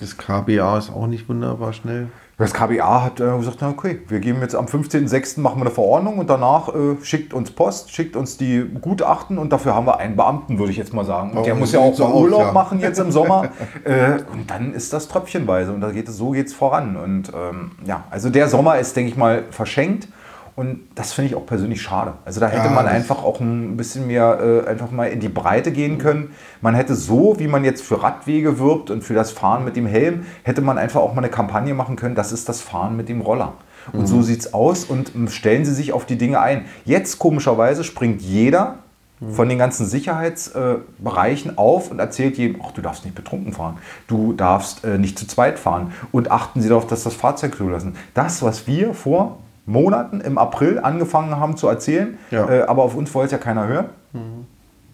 [0.00, 2.08] Das KBA ist auch nicht wunderbar schnell.
[2.36, 5.40] Das KBA hat äh, gesagt, na okay, wir geben jetzt am 15.06.
[5.40, 9.52] machen wir eine Verordnung und danach äh, schickt uns Post, schickt uns die Gutachten und
[9.52, 11.30] dafür haben wir einen Beamten, würde ich jetzt mal sagen.
[11.30, 12.52] Und Oh, der muss sieht ja auch so mal Urlaub ja.
[12.52, 13.50] machen jetzt im Sommer.
[13.84, 16.96] äh, und dann ist das tröpfchenweise und da geht es, so geht es voran.
[16.96, 20.08] Und ähm, ja, also der Sommer ist, denke ich mal, verschenkt.
[20.56, 22.12] Und das finde ich auch persönlich schade.
[22.24, 25.28] Also da hätte Ja, man einfach auch ein bisschen mehr äh, einfach mal in die
[25.28, 26.30] Breite gehen können.
[26.60, 29.86] Man hätte so, wie man jetzt für Radwege wirbt und für das Fahren mit dem
[29.86, 33.08] Helm, hätte man einfach auch mal eine Kampagne machen können, das ist das Fahren mit
[33.08, 33.54] dem Roller.
[33.92, 34.06] Und Mhm.
[34.06, 36.66] so sieht es aus und ähm, stellen Sie sich auf die Dinge ein.
[36.84, 38.76] Jetzt komischerweise springt jeder
[39.20, 39.32] Mhm.
[39.34, 44.32] von den ganzen Sicherheitsbereichen auf und erzählt jedem, ach, du darfst nicht betrunken fahren, du
[44.32, 47.96] darfst äh, nicht zu zweit fahren und achten Sie darauf, dass das Fahrzeug zulassen.
[48.14, 52.48] Das, was wir vor Monaten im April angefangen haben zu erzählen, Ja.
[52.48, 53.86] äh, aber auf uns wollte es ja keiner hören.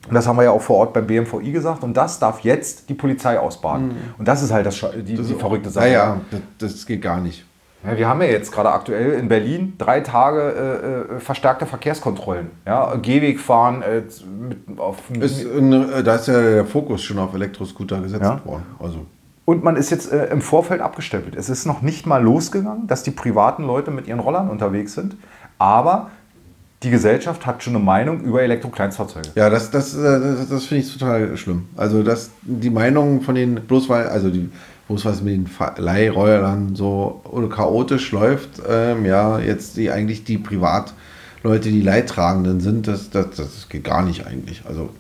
[0.08, 1.84] Und das haben wir ja auch vor Ort beim BMVI gesagt.
[1.84, 3.92] Und das darf jetzt die Polizei ausbaden.
[4.18, 5.86] Und das ist halt das, die, die verrückte Sache.
[5.86, 7.44] Naja, das, das geht gar nicht.
[7.84, 12.50] Ja, wir haben ja jetzt gerade aktuell in Berlin drei Tage äh, äh, verstärkte Verkehrskontrollen.
[12.66, 14.02] Ja, Gehweg fahren, äh,
[14.48, 18.40] mit, auf, Ist, äh, da ist ja der Fokus schon auf Elektroscooter gesetzt Ja.
[18.44, 18.64] worden.
[18.78, 19.06] Also,
[19.50, 21.34] und man ist jetzt äh, im Vorfeld abgestempelt.
[21.34, 25.16] Es ist noch nicht mal losgegangen, dass die privaten Leute mit ihren Rollern unterwegs sind.
[25.58, 26.12] Aber
[26.84, 29.30] die Gesellschaft hat schon eine Meinung über Elektrokleinstfahrzeuge.
[29.34, 31.68] ja, das, das, äh, das, das finde ich total schlimm.
[31.76, 34.48] Also, dass die Meinung von den, bloß weil, also die,
[34.86, 35.48] bloß was mit den
[35.78, 37.20] Leihrollern so
[37.52, 43.68] chaotisch läuft, ähm, ja, jetzt die eigentlich die Privatleute, die Leidtragenden sind, das, das, das
[43.68, 44.62] geht gar nicht eigentlich.
[44.64, 44.90] Also,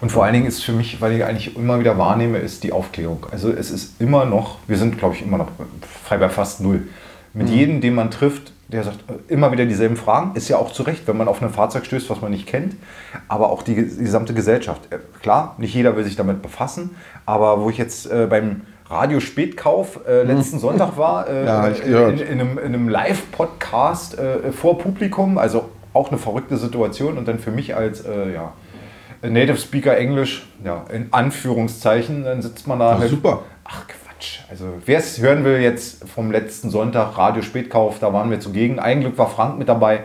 [0.00, 2.72] Und vor allen Dingen ist für mich, weil ich eigentlich immer wieder wahrnehme, ist die
[2.72, 3.26] Aufklärung.
[3.30, 5.48] Also es ist immer noch, wir sind glaube ich immer noch
[6.04, 6.88] frei bei fast null.
[7.34, 10.72] Mit jedem, den man trifft, der sagt äh, immer wieder dieselben Fragen, ist ja auch
[10.72, 12.76] zu Recht, wenn man auf ein Fahrzeug stößt, was man nicht kennt,
[13.28, 14.82] aber auch die, die gesamte Gesellschaft.
[14.90, 16.96] Äh, Klar, nicht jeder will sich damit befassen,
[17.26, 22.18] aber wo ich jetzt äh, beim Radio Spätkauf äh, letzten Sonntag war, äh, Ja, in,
[22.18, 27.26] in, in einem, in einem Live-Podcast äh, vor Publikum, also auch eine verrückte Situation und
[27.26, 28.52] dann für mich als ja,
[29.22, 32.98] Native Speaker Englisch, ja, in Anführungszeichen, dann sitzt man da.
[32.98, 33.42] Ja, super.
[33.64, 34.40] Ach Quatsch.
[34.50, 38.78] Also wer es hören will, jetzt vom letzten Sonntag, Radio Spätkauf, da waren wir zugegen.
[38.78, 40.00] Ein Glück war Frank mit dabei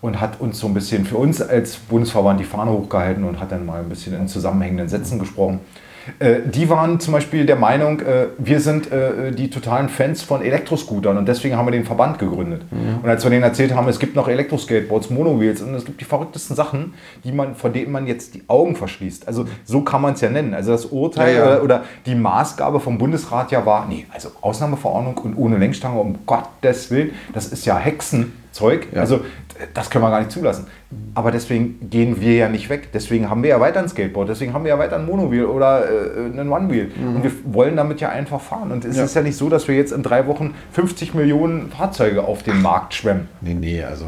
[0.00, 3.52] und hat uns so ein bisschen für uns als Bundesverband die Fahne hochgehalten und hat
[3.52, 5.60] dann mal ein bisschen in zusammenhängenden Sätzen gesprochen.
[6.18, 10.42] Äh, die waren zum Beispiel der Meinung, äh, wir sind äh, die totalen Fans von
[10.42, 12.62] Elektroscootern und deswegen haben wir den Verband gegründet.
[13.02, 16.04] Und als wir denen erzählt haben, es gibt noch Elektroskateboards, Monowheels und es gibt die
[16.04, 16.94] verrücktesten Sachen,
[17.24, 19.28] die man, vor denen man jetzt die Augen verschließt.
[19.28, 20.54] Also so kann man es ja nennen.
[20.54, 21.46] Also das Urteil Ja, ja.
[21.46, 26.18] Oder, oder die Maßgabe vom Bundesrat ja war, nee, also Ausnahmeverordnung und ohne Lenkstange, um
[26.26, 27.76] Gottes Willen, das ist ja
[28.50, 28.88] Hexenzeug.
[28.92, 29.00] Ja.
[29.00, 29.20] Also
[29.74, 30.66] das können wir gar nicht zulassen.
[31.14, 32.88] Aber deswegen gehen wir ja nicht weg.
[32.92, 35.84] Deswegen haben wir ja weiter ein Skateboard, deswegen haben wir ja weiter ein Monowheel oder
[35.84, 36.90] äh, einen One-Wheel.
[37.14, 38.72] Und wir wollen damit ja einfach fahren.
[38.72, 39.04] Und es Ja.
[39.04, 42.62] ist ja nicht so, dass wir jetzt in drei Wochen 50 Millionen Fahrzeuge auf den
[42.62, 43.28] Markt schwemmen.
[43.40, 44.06] nee, nee, also.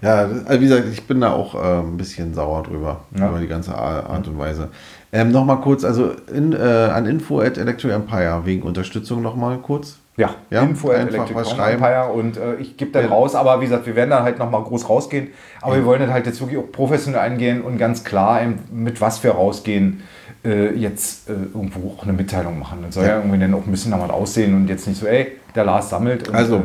[0.00, 3.30] Ja, also wie gesagt, ich bin da auch äh, ein bisschen sauer drüber, Ja.
[3.30, 4.68] über die ganze Ar- Art und Weise.
[5.12, 9.98] Ähm, nochmal kurz, also in, äh, an info at Electro Empire, wegen Unterstützung nochmal kurz.
[10.18, 11.82] Ja, Ja, Info einfach Electric was schreiben.
[11.82, 13.08] Empire und äh, ich gebe dann Ja.
[13.10, 15.28] raus, aber wie gesagt, wir werden dann halt nochmal groß rausgehen.
[15.62, 19.00] Aber wir wollen dann halt jetzt wirklich auch professionell eingehen und ganz klar, eben, mit
[19.00, 20.02] was wir rausgehen,
[20.44, 22.80] äh, jetzt äh, irgendwo auch eine Mitteilung machen.
[22.84, 23.10] Das soll ja.
[23.10, 23.16] Ja.
[23.18, 26.28] irgendwie dann auch ein bisschen damit aussehen und jetzt nicht so, ey, der Lars sammelt.
[26.28, 26.60] Und, Also, äh,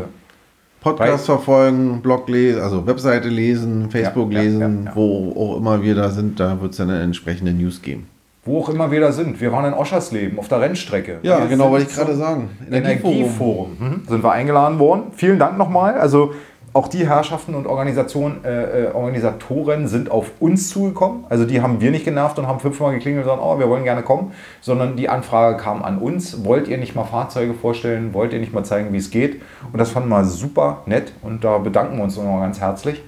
[0.82, 4.96] Podcast verfolgen, Blog lesen, also Webseite lesen, Facebook Ja, ja, lesen, ja, ja.
[4.96, 8.08] wo auch immer wir da sind, da wird es dann eine entsprechende News geben.
[8.46, 9.40] Wo auch immer wir da sind.
[9.40, 11.20] Wir waren in Oschersleben auf der Rennstrecke.
[11.22, 12.50] Ja, wir genau, wollte ich gerade sagen.
[12.70, 13.78] Energieforum.
[13.80, 14.04] Mhm.
[14.08, 15.04] Sind wir eingeladen worden.
[15.16, 15.96] Vielen Dank nochmal.
[15.96, 16.34] Also
[16.74, 21.24] auch die Herrschaften und Organisationen, äh, äh, Organisatoren sind auf uns zugekommen.
[21.30, 23.84] Also die haben wir nicht genervt und haben fünfmal geklingelt und gesagt, oh, wir wollen
[23.84, 26.44] gerne kommen, sondern die Anfrage kam an uns.
[26.44, 28.14] Wollt ihr nicht mal Fahrzeuge vorstellen?
[28.14, 29.42] Wollt ihr nicht mal zeigen, wie es geht?
[29.72, 33.04] Und das fanden wir super nett und da bedanken wir uns nochmal ganz herzlich.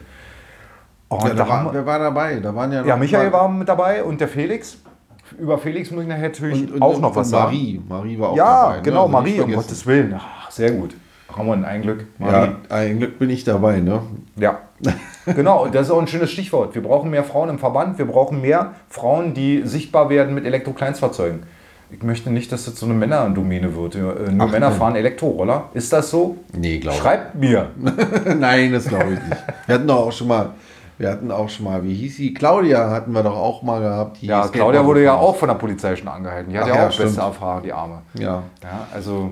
[1.10, 2.40] Und Ja, da war, wer war dabei?
[2.40, 4.78] Da waren ja, noch ja, Michael war mit dabei und der Felix.
[5.40, 7.46] Über Felix muss ich nachher natürlich und, und, auch noch und was sagen.
[7.52, 7.82] Marie.
[7.88, 8.76] Marie war auch Ja, dabei.
[8.78, 8.82] ne?
[8.84, 9.54] genau, Also nicht Marie, um.
[9.56, 10.16] Gottes Willen.
[10.18, 10.96] Ach, sehr gut.
[11.30, 12.06] Ramon, ein Glück.
[12.18, 12.48] Marie.
[12.70, 14.02] Ja, ein Glück bin ich dabei, ne?
[14.38, 14.60] Ja.
[15.26, 16.76] genau, und das ist auch ein schönes Stichwort.
[16.76, 21.44] Wir brauchen mehr Frauen im Verband, wir brauchen mehr Frauen, die sichtbar werden mit Elektrokleinstfahrzeugen.
[21.92, 23.96] Ich möchte nicht, dass das so eine Männerdomäne wird.
[23.96, 24.76] Äh, Nur Ach, Männer nee.
[24.76, 25.70] fahren Elektroroller.
[25.74, 26.38] Ist das so?
[26.58, 27.02] Nee, glaube ich.
[27.02, 27.70] Schreibt mir.
[28.40, 29.44] Nein, das glaube ich nicht.
[29.68, 30.52] Wir hatten doch auch schon mal,
[30.98, 32.34] wir hatten auch schon mal, wie hieß sie?
[32.34, 34.22] Claudia hatten wir doch auch mal gehabt.
[34.22, 36.52] die Ja, Claudia wurde ja auch von der Polizei schon angehalten.
[36.52, 37.10] Die hat ja, ja, auch stimmt.
[37.10, 38.02] beste Erfahrung, die Arme.
[38.14, 38.44] Ja.
[38.64, 39.32] Ja, also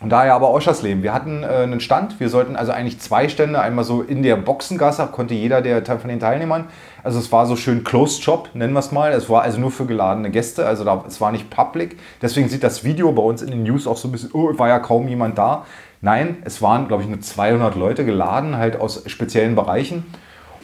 [0.00, 1.02] Und daher aber Oschersleben.
[1.04, 4.36] Wir hatten äh, einen Stand, wir sollten also eigentlich zwei Stände, einmal so in der
[4.36, 6.64] Boxengasse, konnte jeder der von den Teilnehmern,
[7.02, 9.70] also es war so schön Closed Shop, nennen wir es mal, es war also nur
[9.70, 13.40] für geladene Gäste, also da, es war nicht public, deswegen sieht das Video bei uns
[13.40, 15.64] in den News auch so ein bisschen, oh, war ja kaum jemand da.
[16.02, 20.04] Nein, es waren, glaube ich, nur 200 Leute geladen, halt aus speziellen Bereichen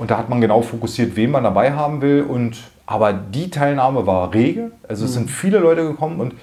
[0.03, 4.05] und da hat man genau fokussiert, wen man dabei haben will und aber die Teilnahme
[4.05, 6.35] war rege, also es sind viele Leute gekommen und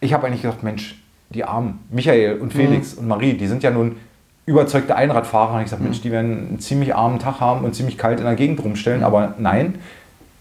[0.00, 3.02] ich habe eigentlich gedacht, Mensch, die Armen, Michael und Felix mhm.
[3.02, 3.96] und Marie, die sind ja nun
[4.46, 5.56] überzeugte Einradfahrer.
[5.56, 5.88] Und ich sage, mhm.
[5.88, 9.00] Mensch, die werden einen ziemlich armen Tag haben und ziemlich kalt in der Gegend rumstellen.
[9.00, 9.06] Mhm.
[9.06, 9.74] Aber nein,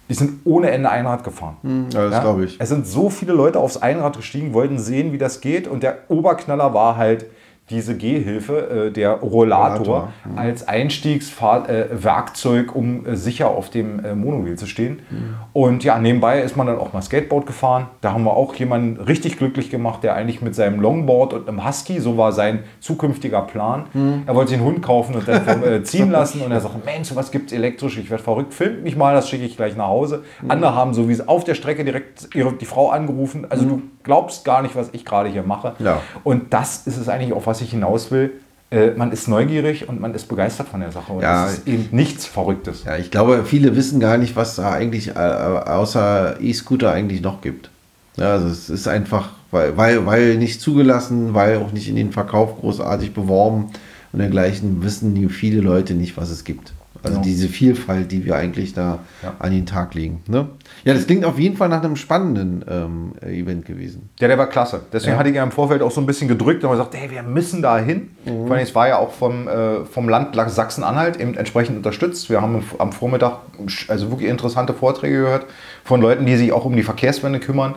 [0.07, 1.57] die sind ohne Ende Einrad gefahren.
[1.63, 2.19] Mhm, ja, das ja?
[2.21, 2.57] glaube ich.
[2.59, 5.67] Es sind so viele Leute aufs Einrad gestiegen, wollten sehen, wie das geht.
[5.67, 7.25] Und der Oberknaller war halt,
[7.69, 10.13] diese Gehhilfe, äh, der Rollator, Rollator.
[10.23, 10.37] Mhm.
[10.37, 14.99] als Einstiegswerkzeug, äh, um äh, sicher auf dem äh, Monomobil zu stehen.
[15.09, 15.35] Mhm.
[15.51, 17.87] Und ja, nebenbei ist man dann auch mal Skateboard gefahren.
[17.99, 21.67] Da haben wir auch jemanden richtig glücklich gemacht, der eigentlich mit seinem Longboard und einem
[21.67, 23.87] Husky, so war sein zukünftiger Plan.
[23.93, 24.23] Mhm.
[24.25, 26.41] Er wollte sich einen Hund kaufen und dann vom, äh, ziehen lassen.
[26.41, 27.97] Und er sagte, Mensch, was gibt es elektrisch?
[27.97, 30.23] Ich werde verrückt, filmt mich mal, das schicke ich gleich nach Hause.
[30.41, 30.51] Mhm.
[30.51, 33.45] Andere haben so wie es auf der Strecke direkt ihre, die Frau angerufen.
[33.49, 33.69] Also mhm.
[33.69, 35.73] du glaubst gar nicht, was ich gerade hier mache.
[35.79, 36.01] Ja.
[36.23, 38.31] Und das ist es eigentlich, auf was ich hinaus will.
[38.69, 41.13] Äh, man ist neugierig und man ist begeistert von der Sache.
[41.13, 42.83] Und ja, das ist eben nichts Verrücktes.
[42.83, 47.41] Ja, ich glaube, viele wissen gar nicht, was da eigentlich äh, außer E-Scooter eigentlich noch
[47.41, 47.69] gibt.
[48.17, 52.11] Ja, also es ist einfach, weil, weil, weil nicht zugelassen, weil auch nicht in den
[52.11, 53.69] Verkauf großartig beworben
[54.11, 56.73] und dergleichen, wissen viele Leute nicht, was es gibt.
[57.07, 57.23] Also genau.
[57.23, 59.35] diese Vielfalt, die wir eigentlich da ja.
[59.39, 60.21] an den Tag legen.
[60.27, 60.47] Ne?
[60.83, 64.09] Ja, das klingt auf jeden Fall nach einem spannenden ähm, Event gewesen.
[64.19, 64.81] Ja, der war klasse.
[64.91, 65.19] Deswegen ja.
[65.19, 67.61] hatte ich ja im Vorfeld auch so ein bisschen gedrückt und gesagt, hey, wir müssen
[67.61, 68.11] da hin.
[68.25, 68.51] Mhm.
[68.53, 72.29] es war ja auch vom, äh, vom Land Sachsen-Anhalt eben entsprechend unterstützt.
[72.29, 73.39] Wir haben am Vormittag
[73.87, 75.45] also wirklich interessante Vorträge gehört
[75.83, 77.75] von Leuten, die sich auch um die Verkehrswende kümmern.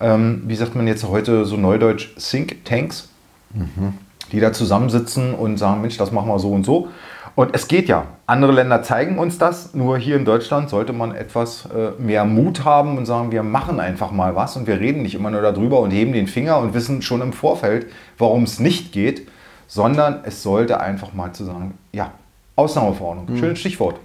[0.00, 3.08] Ähm, wie sagt man jetzt heute so neudeutsch, Think Tanks,
[3.52, 3.94] mhm.
[4.32, 6.88] die da zusammensitzen und sagen, Mensch, das machen wir so und so.
[7.36, 8.06] Und es geht ja.
[8.26, 9.74] Andere Länder zeigen uns das.
[9.74, 13.80] Nur hier in Deutschland sollte man etwas äh, mehr Mut haben und sagen, wir machen
[13.80, 16.74] einfach mal was und wir reden nicht immer nur darüber und heben den Finger und
[16.74, 17.86] wissen schon im Vorfeld,
[18.18, 19.26] warum es nicht geht,
[19.66, 22.12] sondern es sollte einfach mal zu sagen, ja,
[22.56, 23.28] Ausnahmeverordnung.
[23.28, 23.36] Hm.
[23.36, 23.98] Schönes Stichwort.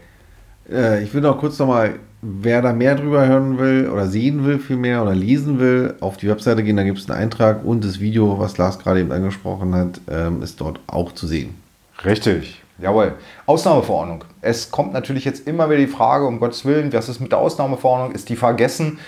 [0.72, 4.58] Äh, ich will noch kurz nochmal, wer da mehr drüber hören will oder sehen will
[4.58, 8.00] vielmehr oder lesen will, auf die Webseite gehen, da gibt es einen Eintrag und das
[8.00, 11.54] Video, was Lars gerade eben angesprochen hat, ähm, ist dort auch zu sehen.
[12.04, 12.64] Richtig.
[12.82, 13.16] Jawohl.
[13.46, 14.24] Ausnahmeverordnung.
[14.42, 17.40] Es kommt natürlich jetzt immer wieder die Frage, um Gottes Willen, was ist mit der
[17.40, 18.14] Ausnahmeverordnung?
[18.14, 19.00] Ist die vergessen?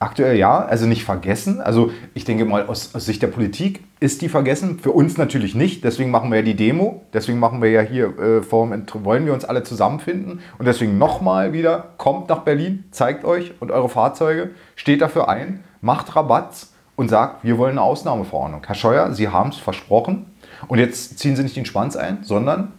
[0.00, 1.60] Aktuell ja, also nicht vergessen.
[1.60, 4.80] Also ich denke mal, aus, aus, Sicht der Politik ist die vergessen.
[4.80, 5.84] Für uns natürlich nicht.
[5.84, 7.04] Deswegen machen wir ja die Demo.
[7.12, 10.40] Deswegen machen wir ja hier, äh, Forum, wollen wir uns alle zusammenfinden.
[10.58, 15.62] Und deswegen nochmal wieder, kommt nach Berlin, zeigt euch und eure Fahrzeuge, steht dafür ein,
[15.80, 18.62] macht Rabatz und sagt, wir wollen eine Ausnahmeverordnung.
[18.66, 20.26] Herr Scheuer, Sie haben es versprochen.
[20.66, 22.72] Und jetzt ziehen Sie nicht den Schwanz ein, sondern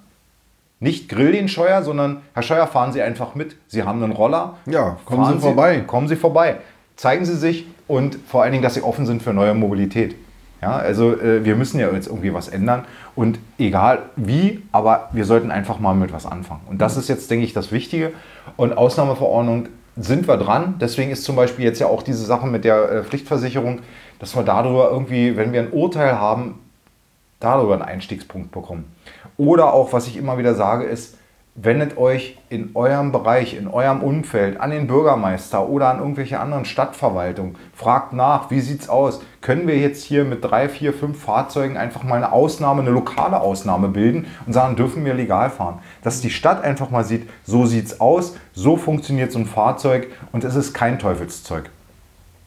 [0.83, 3.55] nicht grill den Scheuer, sondern Herr Scheuer, fahren Sie einfach mit.
[3.67, 4.55] Sie haben einen Roller.
[4.65, 5.79] Ja, kommen Sie vorbei.
[5.87, 6.57] kommen Sie vorbei.
[6.97, 10.15] Zeigen Sie sich und vor allen Dingen, dass Sie offen sind für neue Mobilität.
[10.61, 12.83] Ja, also äh, wir müssen ja jetzt irgendwie was ändern
[13.15, 16.61] und egal wie, aber wir sollten einfach mal mit was anfangen.
[16.69, 18.11] Und das ist jetzt, denke ich, das Wichtige.
[18.57, 20.75] Und Ausnahmeverordnung sind wir dran.
[20.79, 23.79] Deswegen ist zum Beispiel jetzt ja auch diese Sache mit der äh, Pflichtversicherung,
[24.19, 26.59] dass wir darüber irgendwie, wenn wir ein Urteil haben,
[27.43, 28.93] darüber einen Einstiegspunkt bekommen.
[29.37, 31.17] Oder auch, was ich immer wieder sage, ist,
[31.55, 36.65] wendet euch in eurem Bereich, in eurem Umfeld an den Bürgermeister oder an irgendwelche anderen
[36.65, 37.55] Stadtverwaltungen.
[37.75, 39.21] Fragt nach, wie sieht es aus?
[39.41, 43.39] Können wir jetzt hier mit drei, vier, fünf Fahrzeugen einfach mal eine Ausnahme, eine lokale
[43.39, 45.79] Ausnahme bilden und sagen, dürfen wir legal fahren?
[46.01, 50.07] Dass die Stadt einfach mal sieht, so sieht es aus, so funktioniert so ein Fahrzeug
[50.31, 51.69] und es ist kein Teufelszeug.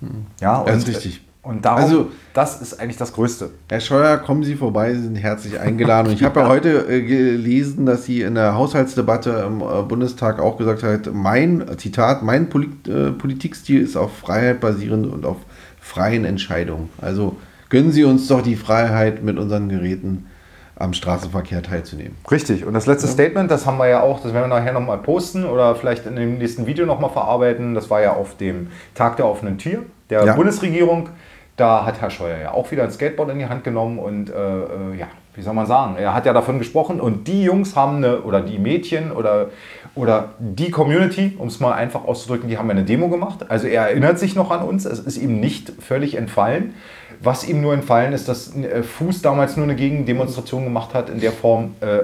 [0.00, 0.26] Hm.
[0.40, 1.25] Ja, und, ist richtig.
[1.46, 3.50] Und darum, also, das ist eigentlich das Größte.
[3.68, 6.08] Herr Scheuer, kommen Sie vorbei, Sie sind herzlich eingeladen.
[6.08, 10.40] Und ich habe ja heute äh, gelesen, dass Sie in der Haushaltsdebatte im äh, Bundestag
[10.40, 15.36] auch gesagt hat, mein, Zitat, mein Polit äh, Politikstil ist auf Freiheit basierend und auf
[15.80, 16.88] freien Entscheidungen.
[17.00, 17.36] Also
[17.68, 20.26] gönnen Sie uns doch die Freiheit, mit unseren Geräten
[20.74, 22.16] am Straßenverkehr teilzunehmen.
[22.28, 22.66] Richtig.
[22.66, 23.12] Und das letzte ja.
[23.12, 26.16] Statement, das haben wir ja auch, das werden wir nachher nochmal posten oder vielleicht in
[26.16, 27.76] dem nächsten Video nochmal verarbeiten.
[27.76, 30.34] Das war ja auf dem Tag der offenen Tür der ja.
[30.34, 31.08] Bundesregierung.
[31.56, 34.34] Da hat Herr Scheuer ja auch wieder ein Skateboard in die Hand genommen und äh,
[34.34, 37.96] äh, ja, wie soll man sagen, er hat ja davon gesprochen und die Jungs haben
[37.98, 39.48] eine, oder die Mädchen oder,
[39.94, 43.50] oder die Community, um es mal einfach auszudrücken, die haben eine Demo gemacht.
[43.50, 46.74] Also er erinnert sich noch an uns, es ist ihm nicht völlig entfallen.
[47.20, 51.20] Was ihm nur entfallen ist, dass äh, Fuß damals nur eine Gegendemonstration gemacht hat in
[51.20, 52.00] der Form, äh,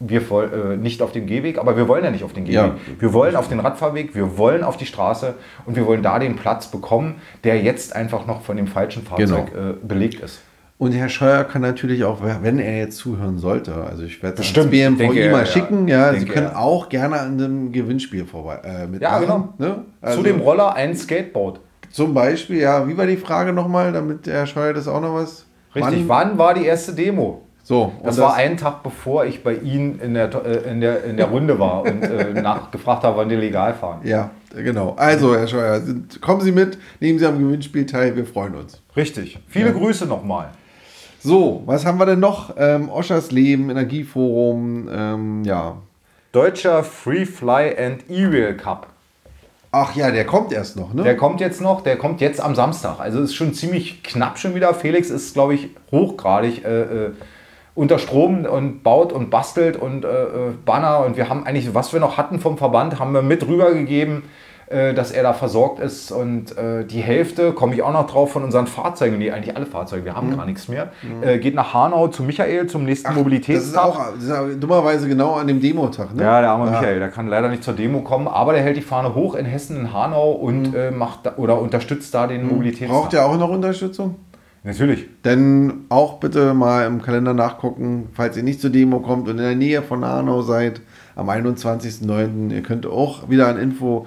[0.00, 2.56] wir äh, nicht auf dem Gehweg, aber wir wollen ja nicht auf den Gehweg.
[2.56, 2.74] Ja.
[2.98, 5.34] Wir wollen auf den Radfahrweg, wir wollen auf die Straße
[5.66, 9.52] und wir wollen da den Platz bekommen, der jetzt einfach noch von dem falschen Fahrzeug
[9.52, 9.70] genau.
[9.70, 10.40] äh, belegt ist.
[10.78, 14.50] Und Herr Scheuer kann natürlich auch, wenn er jetzt zuhören sollte, also ich werde das
[14.50, 16.58] BMVI mal schicken, ja, Sie können er.
[16.58, 19.00] auch gerne an einem Gewinnspiel vorbei äh, mitmachen.
[19.02, 19.48] Ja, genau.
[19.58, 19.84] Ne?
[20.00, 21.60] Also, Zu dem Roller ein Skateboard.
[21.90, 25.44] Zum Beispiel, ja, wie war die Frage nochmal, damit Herr Scheuer das auch noch was?
[25.74, 26.08] Richtig.
[26.08, 27.42] Wann, war die erste Demo?
[27.70, 31.04] So, Das und war ein Tag bevor ich bei Ihnen in der, äh, in der,
[31.04, 34.00] in der Runde war und äh, nachgefragt habe, wann die legal fahren.
[34.02, 34.96] Ja, genau.
[34.96, 38.82] Also, Herr Scheuer, sind, kommen Sie mit, nehmen Sie am Gewinnspiel teil, wir freuen uns.
[38.96, 39.38] Richtig.
[39.46, 40.48] Viele Grüße nochmal.
[41.22, 42.56] So, was haben wir denn noch?
[42.58, 45.76] Ähm, Oschers Leben, Energieforum, ähm, ja.
[46.32, 48.88] Deutscher Free Fly and E-Rail Cup.
[49.70, 51.04] Ach ja, der kommt erst noch, ne?
[51.04, 52.98] Der kommt jetzt noch, der kommt jetzt am Samstag.
[52.98, 54.74] Also ist schon ziemlich knapp schon wieder.
[54.74, 57.10] Felix ist, glaube ich, hochgradig äh, äh,
[57.80, 60.28] unter Strom und baut und bastelt und äh, äh,
[60.66, 61.02] Banner.
[61.06, 64.24] Und wir haben eigentlich, was wir noch hatten vom Verband, haben wir mit rübergegeben,
[64.66, 66.12] äh, dass er da versorgt ist.
[66.12, 69.64] Und äh, die Hälfte, komme ich auch noch drauf, von unseren Fahrzeugen, nee, eigentlich alle
[69.64, 70.90] Fahrzeuge, wir haben gar nichts mehr,
[71.22, 73.14] äh, geht nach Hanau zu Michael zum nächsten Mhm.
[73.14, 73.82] Das ist Mobilitätstag.
[73.82, 76.22] auch das ist auch dummerweise genau an dem Demotag, ne?
[76.22, 78.82] Ja, der arme Michael, der kann leider nicht zur Demo kommen, aber der hält die
[78.82, 82.90] Fahne hoch in Hessen, in Hanau und äh, macht da, oder unterstützt da den Mobilitätstag.
[82.90, 84.16] Braucht ihr auch noch Unterstützung?
[84.62, 85.06] Natürlich.
[85.24, 89.42] Denn auch bitte mal im Kalender nachgucken, falls ihr nicht zur Demo kommt und in
[89.44, 90.82] der Nähe von Hanau seid,
[91.16, 92.52] am 21.09.
[92.52, 94.06] Ihr könnt auch wieder an info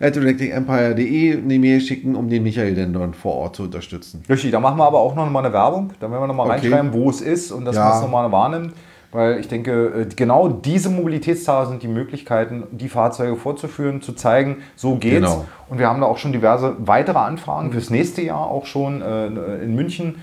[0.00, 4.22] at electricempire.de eine Mail schicken, um den Michael denn dann vor Ort zu unterstützen.
[4.28, 5.90] Richtig, da machen wir aber auch noch mal eine Werbung.
[6.00, 6.52] Da werden wir noch mal Okay.
[6.68, 7.84] reinschreiben, wo es ist und dass Ja.
[7.88, 8.72] man es noch mal wahrnimmt.
[9.12, 14.62] Weil ich denke, äh, genau diese Mobilitätstage sind die Möglichkeiten, die Fahrzeuge vorzuführen, zu zeigen,
[14.74, 15.16] so geht's.
[15.16, 15.44] Genau.
[15.68, 19.26] Und wir haben da auch schon diverse weitere Anfragen fürs nächste Jahr auch schon äh,
[19.26, 20.22] in München.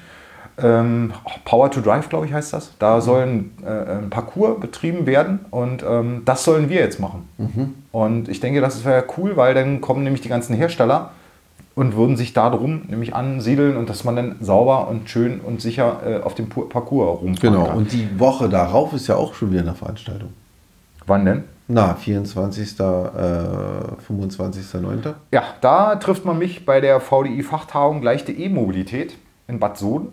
[0.61, 1.13] Ähm,
[1.45, 2.73] Power to Drive, glaube ich, heißt das.
[2.79, 7.29] Da soll ein, äh, ein Parcours betrieben werden und ähm, das sollen wir jetzt machen.
[7.91, 11.11] Und ich denke, das wäre cool, weil dann kommen nämlich die ganzen Hersteller
[11.79, 15.61] und würden sich da drum nämlich ansiedeln und dass man dann sauber und schön und
[15.61, 17.67] sicher äh, auf dem Parcours rumfahren Genau.
[17.67, 17.77] kann.
[17.77, 20.33] Und die Woche darauf ist ja auch schon wieder eine Veranstaltung.
[21.07, 21.45] Wann denn?
[21.69, 22.77] Na, 24.
[22.79, 25.13] Äh, 25.09.
[25.31, 29.15] Ja, da trifft man mich bei der VDI-Fachtagung Leichte E-Mobilität
[29.47, 30.09] in Bad Soden.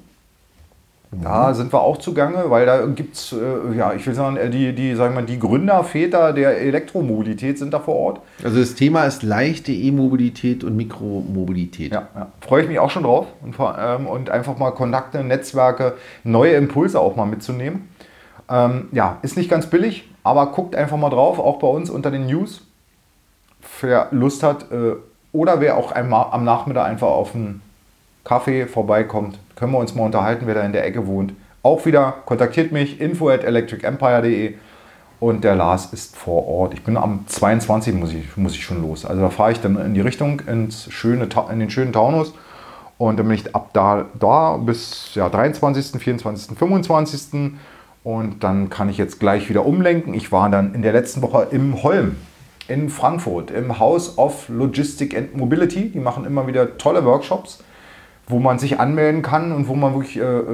[1.13, 4.51] Da sind wir auch zugange, weil da gibt es, äh, ja, ich will sagen, äh,
[4.51, 8.21] die, die, sagen wir, die Gründerväter der Elektromobilität sind da vor Ort.
[8.43, 11.93] Also das Thema ist leichte E-Mobilität und Mikromobilität.
[11.93, 12.27] Ja, ja.
[12.41, 15.95] freue ich mich auch schon drauf und, ähm, und einfach mal Kontakte, Netzwerke,
[16.25, 17.89] neue Impulse auch mal mitzunehmen.
[18.51, 22.11] Ähm, ja, ist nicht ganz billig, aber guckt einfach mal drauf, auch bei uns unter
[22.11, 22.63] den News.
[23.81, 24.95] Wer Lust hat äh,
[25.33, 27.63] oder wer auch einmal am Nachmittag einfach auf einen
[28.27, 31.33] Kaffee vorbeikommt, können wir uns mal unterhalten, wer da in der Ecke wohnt.
[31.63, 34.55] Auch wieder kontaktiert mich, info at electricempire.de
[35.21, 36.75] und der Lars ist vor Ort.
[36.75, 37.95] Ich bin am 22.
[37.95, 39.07] muss ich, muss ich schon los.
[39.07, 42.35] Also da fahre ich dann in die Richtung ins schöne, in den schönen Taunus
[42.99, 47.53] und dann bin ich ab da, da bis ja, 23., 24., 25.
[48.03, 50.15] Und dann kann ich jetzt gleich wieder umlenken.
[50.15, 52.17] Ich war dann in der letzten Woche im Holm
[52.69, 55.91] in Frankfurt im House of Logistic and Mobility.
[55.91, 57.63] Die machen immer wieder tolle Workshops,
[58.29, 60.45] wo man sich anmelden kann und wo man wirklich äh, äh,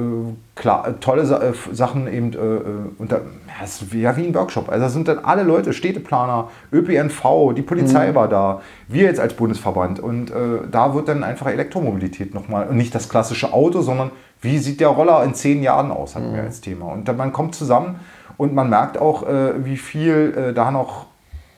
[0.55, 3.21] klar, äh, tolle Sa äh, Sachen eben äh, unter.
[3.47, 4.69] Ja, es ist wie, ja, wie ein Workshop.
[4.69, 9.33] Also da sind dann alle Leute, Städteplaner, ÖPNV, die Polizei war da, wir jetzt als
[9.33, 9.99] Bundesverband.
[9.99, 14.11] Und äh, da wird dann einfach Elektromobilität nochmal, und nicht das klassische Auto, sondern
[14.41, 16.87] wie sieht der Roller in zehn Jahren aus, hatten wir als Thema.
[16.87, 17.99] Und dann, man kommt zusammen
[18.37, 21.05] und man merkt auch, äh, wie viel äh, da noch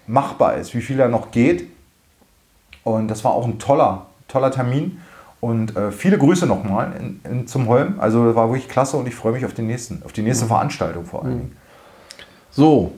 [0.08, 1.68] machbar ist, wie viel da noch geht.
[2.84, 5.00] Und das war auch ein toller, toller Termin.
[5.46, 6.92] Und äh, viele Grüße nochmal
[7.46, 8.00] zum Holm.
[8.00, 10.48] Also das war wirklich klasse und ich freue mich auf den nächsten, auf die nächste
[10.48, 11.58] Veranstaltung vor allen Dingen.
[12.50, 12.94] So,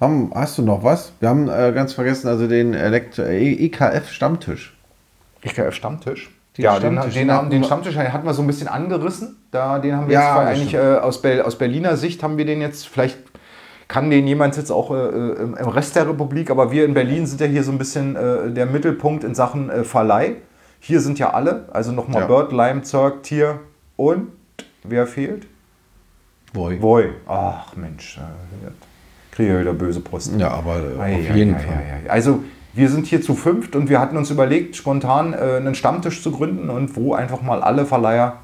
[0.00, 1.12] haben, hast du noch was?
[1.18, 4.76] Wir haben äh, ganz vergessen, also den Elektro E- EKF Stammtisch.
[5.44, 6.30] IKF Stammtisch.
[6.56, 9.36] Den ja, Stammtisch, den, den, haben, den Stammtisch hatten wir so ein bisschen angerissen.
[9.50, 12.44] Da, den haben wir Ja, jetzt eigentlich äh, aus, Bel aus Berliner Sicht haben wir
[12.44, 13.18] den jetzt, vielleicht
[13.88, 16.94] kann den jemand jetzt auch äh, äh, im im Rest der Republik, aber wir in
[16.94, 20.36] Berlin sind ja hier so ein bisschen äh, der Mittelpunkt in Sachen äh, Verleih.
[20.80, 22.26] Hier sind ja alle, also nochmal Ja.
[22.28, 23.60] Bird, Lime, Zerg, Tier
[23.96, 24.28] und
[24.84, 25.46] wer fehlt?
[26.52, 26.80] Boy.
[26.80, 27.10] Voi.
[27.26, 28.70] Ach Mensch, äh,
[29.30, 30.40] kriege ich wieder böse Posten.
[30.40, 31.82] Ja, aber äh, auf ei, jeden ei, Fall.
[32.06, 32.10] ei.
[32.10, 36.22] Also wir sind hier zu fünft und wir hatten uns überlegt, spontan äh, einen Stammtisch
[36.22, 38.38] zu gründen und wo einfach mal alle Verleiher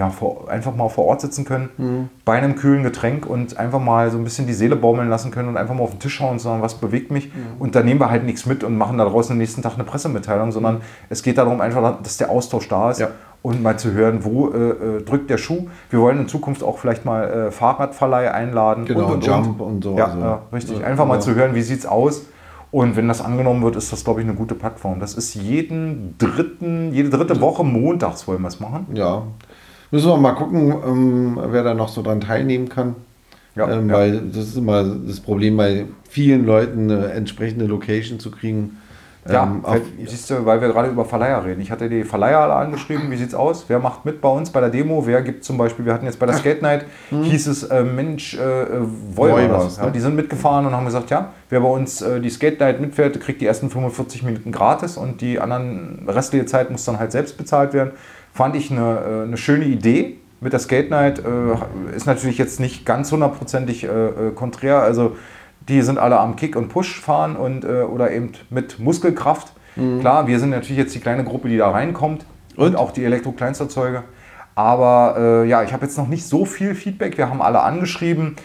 [0.00, 2.08] ja, vor, einfach mal vor Ort sitzen können, Mhm.
[2.24, 5.48] bei einem kühlen Getränk und einfach mal so ein bisschen die Seele baumeln lassen können
[5.50, 7.26] und einfach mal auf den Tisch schauen und sagen, was bewegt mich.
[7.26, 7.60] Mhm.
[7.60, 9.84] Und dann nehmen wir halt nichts mit und machen da draußen am nächsten Tag eine
[9.84, 10.80] Pressemitteilung, sondern
[11.10, 13.00] es geht darum einfach, dass der Austausch da ist.
[13.00, 13.08] Ja.
[13.42, 15.66] und mal zu hören, wo äh, äh, drückt der Schuh.
[15.88, 18.84] Wir wollen in Zukunft auch vielleicht mal äh, Fahrradverleih einladen.
[18.84, 19.66] Genau, und, und, Jump und.
[19.66, 19.96] und so.
[19.96, 20.84] Ja, also, ja richtig.
[20.84, 22.26] Einfach mal zu hören, wie sieht es aus.
[22.70, 25.00] Und wenn das angenommen wird, ist das, glaube ich, eine gute Plattform.
[25.00, 28.86] Das ist jeden dritten, jede dritte Woche montags wollen wir es machen.
[28.92, 29.22] Ja.
[29.90, 32.94] Müssen wir mal gucken, ähm, wer da noch so dran teilnehmen kann.
[33.56, 33.96] Ja, ähm, ja.
[33.96, 38.78] Weil das ist immer das Problem bei vielen Leuten, eine entsprechende Location zu kriegen.
[39.28, 41.60] Ja, ähm, weil, siehst du, weil wir gerade über Verleiher reden.
[41.60, 43.66] Ich hatte die Verleiher alle angeschrieben, wie sieht's aus?
[43.68, 45.06] Wer macht mit bei uns bei der Demo?
[45.06, 47.24] Wer gibt zum Beispiel, wir hatten jetzt bei der Skate Night, hm.
[47.24, 48.66] hieß es, äh, Mensch, äh,
[49.14, 49.92] Voivers, ja, ne?
[49.92, 53.20] die sind mitgefahren und haben gesagt, ja, wer bei uns äh, die Skate Night mitfährt,
[53.20, 57.36] kriegt die ersten 45 Minuten gratis und die anderen restliche Zeit muss dann halt selbst
[57.36, 57.92] bezahlt werden.
[58.32, 61.18] Fand ich eine, äh, eine schöne Idee mit der Skate Night.
[61.18, 65.16] Äh, ist natürlich jetzt nicht ganz hundertprozentig äh, konträr, also
[65.68, 69.52] die sind alle am Kick und Push fahren und, oder eben mit Muskelkraft.
[69.76, 70.00] Mhm.
[70.00, 72.24] Klar, wir sind natürlich jetzt die kleine Gruppe, die da reinkommt
[72.56, 74.02] und, und auch die Elektro-Kleinsterzeuger.
[74.56, 77.18] Aber äh, ja, ich habe jetzt noch nicht so viel Feedback.
[77.18, 78.36] Wir haben alle angeschrieben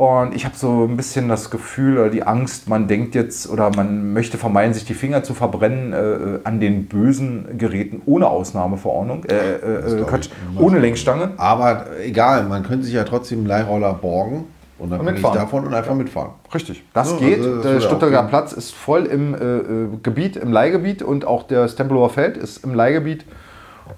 [0.00, 3.68] und ich habe so ein bisschen das Gefühl oder die Angst, man denkt jetzt oder
[3.68, 9.26] man möchte vermeiden, sich die Finger zu verbrennen äh, an den bösen Geräten ohne Ausnahmeverordnung,
[9.26, 11.32] äh, äh, äh Quatsch, ohne Lenkstange.
[11.36, 14.46] Aber egal, man könnte sich ja trotzdem einen Leihroller borgen
[14.78, 16.30] Unabhängig und davon und einfach mitfahren.
[16.54, 17.38] Richtig, das ja, geht.
[17.40, 21.42] Also das der Stuttgarter Platz ist voll im äh, äh, Gebiet, im Leihgebiet und auch
[21.42, 23.26] das Tempelhofer Feld ist im Leihgebiet.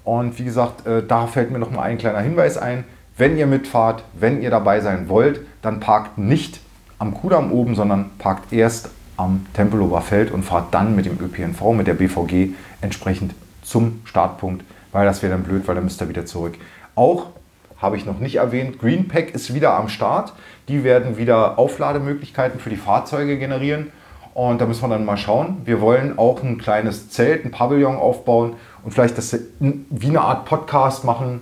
[0.03, 2.83] Und wie gesagt, äh, da fällt mir noch mal ein kleiner Hinweis ein.
[3.15, 6.59] Wenn ihr mitfahrt, wenn ihr dabei sein wollt, dann parkt nicht
[6.97, 11.73] am Kudamm oben, sondern parkt erst am Tempelhofer Feld und fahrt dann mit dem ÖPNV,
[11.73, 16.09] mit der BVG entsprechend zum Startpunkt, weil das wäre dann blöd, weil dann müsst ihr
[16.09, 16.55] wieder zurück.
[16.95, 17.27] Auch
[17.77, 18.79] habe ich noch nicht erwähnt.
[18.79, 20.33] Greenpack ist wieder am Start.
[20.67, 23.91] Die werden wieder Auflademöglichkeiten für die Fahrzeuge generieren.
[24.33, 25.57] Und da müssen wir dann mal schauen.
[25.65, 28.53] Wir wollen auch ein kleines Zelt, ein Pavillon aufbauen
[28.83, 31.41] und vielleicht das wie eine Art Podcast machen.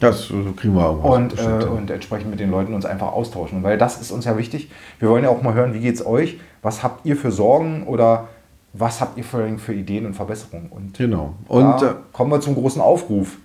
[0.00, 1.04] Das kriegen wir auch.
[1.04, 3.62] Und, äh, und entsprechend mit den Leuten uns einfach austauschen.
[3.62, 4.70] weil das ist uns ja wichtig.
[4.98, 6.40] Wir wollen ja auch mal hören, wie geht es euch?
[6.62, 8.28] Was habt ihr für Sorgen oder
[8.72, 10.68] was habt ihr für, für Ideen und Verbesserungen?
[10.70, 11.34] Und genau.
[11.48, 13.36] Und äh, kommen wir zum großen Aufruf.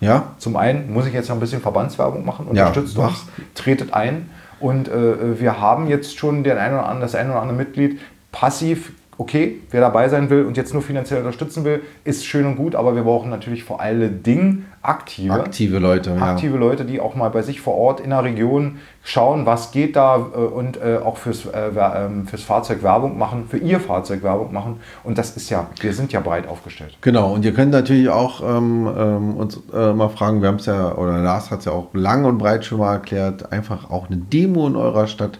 [0.00, 0.34] Ja.
[0.38, 2.46] Zum einen muss ich jetzt noch ein bisschen Verbandswerbung machen.
[2.46, 4.30] Unterstützt ja, uns, tretet ein.
[4.60, 7.98] Und äh, wir haben jetzt schon den ein oder anderen, das ein oder andere Mitglied
[8.32, 12.56] passiv okay, wer dabei sein will und jetzt nur finanziell unterstützen will, ist schön und
[12.56, 16.60] gut, aber wir brauchen natürlich vor allen Dingen aktive, aktive Leute, aktive ja.
[16.60, 20.16] Leute, die auch mal bei sich vor Ort in der Region schauen, was geht da
[20.16, 24.52] äh, und äh, auch fürs, äh, ähm, fürs Fahrzeug Werbung machen, für ihr Fahrzeug Werbung
[24.52, 24.80] machen.
[25.02, 26.96] Und das ist ja, wir sind ja breit aufgestellt.
[27.00, 30.66] Genau, und ihr könnt natürlich auch ähm, ähm, uns äh, mal fragen, wir haben es
[30.66, 34.08] ja, oder Lars hat es ja auch lang und breit schon mal erklärt, einfach auch
[34.08, 35.38] eine Demo in eurer Stadt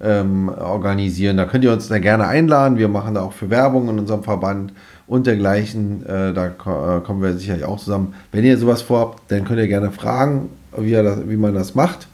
[0.00, 1.36] ähm, organisieren.
[1.36, 2.78] Da könnt ihr uns da gerne einladen.
[2.78, 4.72] Wir machen da auch für Werbung in unserem Verband
[5.06, 6.04] und dergleichen.
[6.06, 8.14] Äh, da äh, kommen wir sicherlich auch zusammen.
[8.32, 12.08] Wenn ihr sowas vorhabt, dann könnt ihr gerne fragen, wie, das, wie man das macht.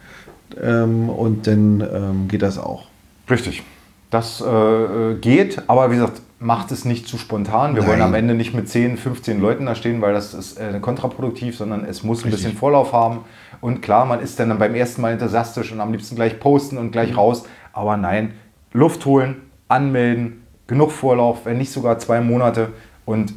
[0.60, 2.86] Ähm, und dann ähm, geht das auch.
[3.28, 3.62] Richtig.
[4.10, 7.74] Das äh, geht, aber wie gesagt, macht es nicht zu spontan.
[7.74, 7.90] Wir Nein.
[7.90, 11.56] wollen am Ende nicht mit 10, 15 Leuten da stehen, weil das ist äh, kontraproduktiv,
[11.56, 12.32] sondern es muss Richtig.
[12.32, 13.20] ein bisschen Vorlauf haben.
[13.60, 16.92] Und klar, man ist dann beim ersten Mal enthusiastisch und am liebsten gleich posten und
[16.92, 17.16] gleich mhm.
[17.16, 17.44] raus.
[17.72, 18.32] Aber nein,
[18.72, 19.36] Luft holen,
[19.68, 22.68] anmelden, genug Vorlauf, wenn nicht sogar zwei Monate.
[23.04, 23.34] Und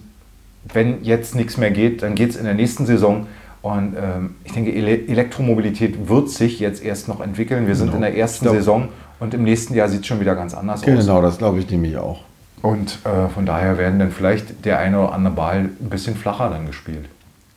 [0.72, 3.28] wenn jetzt nichts mehr geht, dann geht es in der nächsten Saison.
[3.62, 7.66] Und ähm, ich denke, Ele Elektromobilität wird sich jetzt erst noch entwickeln.
[7.66, 7.98] Wir sind genau.
[7.98, 10.82] in der ersten glaub, Saison und im nächsten Jahr sieht es schon wieder ganz anders
[10.82, 11.06] genau, aus.
[11.06, 12.20] Genau, das glaube ich nämlich auch.
[12.62, 16.50] Und äh, von daher werden dann vielleicht der eine oder andere Ball ein bisschen flacher
[16.50, 17.06] dann gespielt.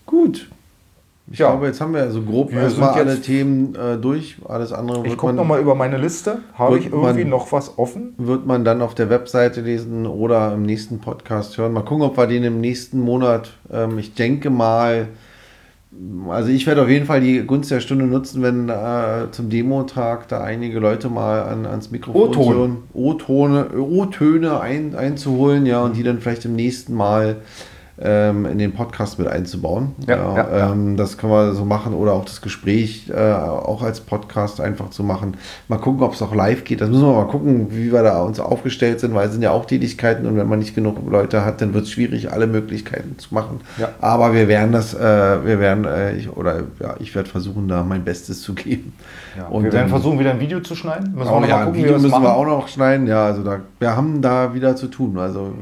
[0.05, 0.49] Gut,
[1.31, 1.51] ich ja.
[1.51, 4.37] glaube, jetzt haben wir so grob wir erstmal alle Themen äh, durch.
[4.47, 6.39] Alles andere wird Ich gucke nochmal über meine Liste.
[6.55, 8.15] Habe ich irgendwie man, noch was offen?
[8.17, 11.73] Wird man dann auf der Webseite lesen oder im nächsten Podcast hören.
[11.73, 15.09] Mal gucken, ob wir den im nächsten Monat, ähm, ich denke mal,
[16.29, 20.29] also ich werde auf jeden Fall die Gunst der Stunde nutzen, wenn äh, zum Demotag
[20.29, 26.21] da einige Leute mal an, ans Mikrofon O-Töne O-Töne ein, einzuholen, ja, und die dann
[26.21, 27.39] vielleicht im nächsten Mal
[27.99, 29.95] ähm, in den Podcast mit einzubauen.
[30.07, 33.83] Ja, ja, ja ähm, das können wir so machen oder auch das Gespräch äh, auch
[33.83, 35.37] als Podcast einfach zu machen.
[35.69, 36.81] Mal gucken, ob es auch live geht.
[36.81, 39.51] Das müssen wir mal gucken, wie wir da uns aufgestellt sind, weil es sind ja
[39.51, 43.19] auch Tätigkeiten und wenn man nicht genug Leute hat, dann wird es schwierig, alle Möglichkeiten
[43.19, 43.61] zu machen.
[44.01, 47.83] Aber wir werden das, äh, wir werden, äh, ich, oder ja, ich werde versuchen, da
[47.83, 48.93] mein Bestes zu geben.
[49.51, 51.15] und wir werden versuchen, wieder ein Video zu schneiden.
[51.15, 52.25] Müssen wir auch ja, gucken, Video müssen machen.
[52.25, 53.07] wir auch noch schneiden.
[53.07, 55.19] Ja, also da, wir haben da wieder zu tun.
[55.19, 55.53] Also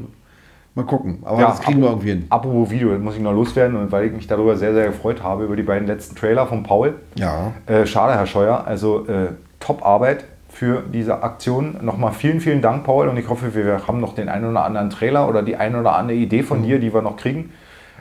[0.75, 2.25] Mal gucken, aber ja, das kriegen wir irgendwie hin.
[2.29, 5.23] Apropos Video, das muss ich noch loswerden und weil ich mich darüber sehr, sehr gefreut
[5.23, 6.95] habe, über die beiden letzten Trailer von Paul.
[7.15, 7.53] Ja.
[7.65, 9.29] Äh, schade, Herr Scheuer, also äh,
[9.61, 11.77] Top-Arbeit für diese Aktion.
[11.81, 14.89] Nochmal vielen, vielen Dank, Paul, und ich hoffe, wir haben noch den einen oder anderen
[14.89, 16.63] Trailer oder die eine oder andere Idee von mhm.
[16.63, 17.53] dir, die wir noch kriegen.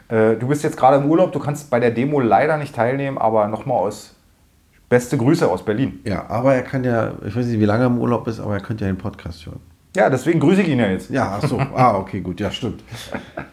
[0.08, 3.18] Äh, du bist jetzt gerade im Urlaub, du kannst bei der Demo leider nicht teilnehmen,
[3.18, 4.16] aber nochmal aus
[4.88, 6.00] beste Grüße aus Berlin.
[6.04, 8.54] Ja, aber er kann ja, ich weiß nicht, wie lange er im Urlaub ist, aber
[8.54, 9.60] er könnte ja den Podcast hören.
[9.96, 11.08] Ja, deswegen grüße ich ihn ja jetzt.
[11.10, 11.56] Ja, ach so.
[11.74, 12.40] ah, okay, gut.
[12.40, 12.82] Ja, stimmt.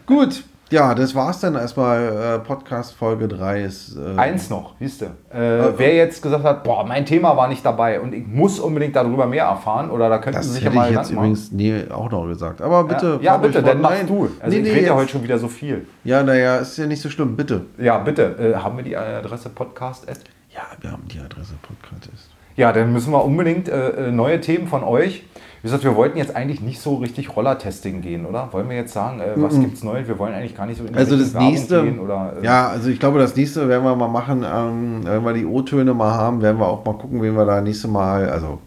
[0.06, 2.00] gut, Ja, das war's dann erstmal.
[2.02, 3.96] Äh, Podcast Folge 3 ist.
[3.96, 5.06] Äh, Eins noch, siehst du.
[5.32, 8.58] Äh, äh, wer jetzt gesagt hat, boah, mein Thema war nicht dabei und ich muss
[8.58, 10.90] unbedingt darüber mehr erfahren oder da könnten Sie sich ja mal.
[10.90, 12.60] Ich jetzt übrigens nie auch noch gesagt.
[12.60, 13.18] Aber bitte.
[13.20, 14.30] Ja, ja bitte, dann machst du.
[14.40, 15.86] Also nee, ich nee, rede ja heute schon wieder so viel.
[16.02, 17.66] Ja, naja, ist ja nicht so schlimm, bitte.
[17.78, 18.54] Ja, bitte.
[18.56, 20.06] Äh, haben wir die Adresse Podcast?
[20.52, 22.30] Ja, wir haben die Adresse Podcast.
[22.56, 25.24] Ja, dann müssen wir unbedingt äh, neue Themen von euch
[25.62, 28.52] wie gesagt, wir wollten jetzt eigentlich nicht so richtig Roller-Testing gehen, oder?
[28.52, 29.72] Wollen wir jetzt sagen, äh, was mm -mm.
[29.72, 30.08] es Neues?
[30.08, 32.00] Wir wollen eigentlich gar nicht so in die also das nächste, gehen.
[32.00, 35.32] Oder, äh ja, also ich glaube, das nächste werden wir mal machen, ähm, wenn wir
[35.34, 38.58] die O-Töne mal haben, werden wir auch mal gucken, wen wir da nächste Mal, also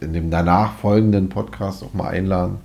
[0.00, 2.58] in dem danach folgenden Podcast auch mal einladen.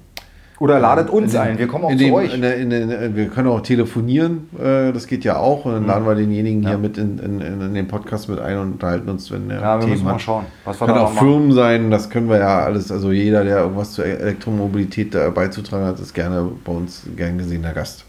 [0.60, 2.34] Oder ladet uns den, ein, wir kommen auch zu dem, euch.
[2.34, 5.66] In der, in der, wir können auch telefonieren, äh, das geht ja auch.
[5.66, 6.70] Und dann laden wir denjenigen ja.
[6.70, 9.82] hier mit in, in, den Podcast mit ein und unterhalten uns, wenn der ja, wir
[9.82, 10.46] Themen müssen mal schauen.
[10.66, 12.92] Was wir Kann auch Firmen sein, das können wir ja alles.
[12.92, 18.04] Also jeder, der irgendwas zur Elektromobilität beizutragen hat, ist gerne bei uns gern gesehener Gast.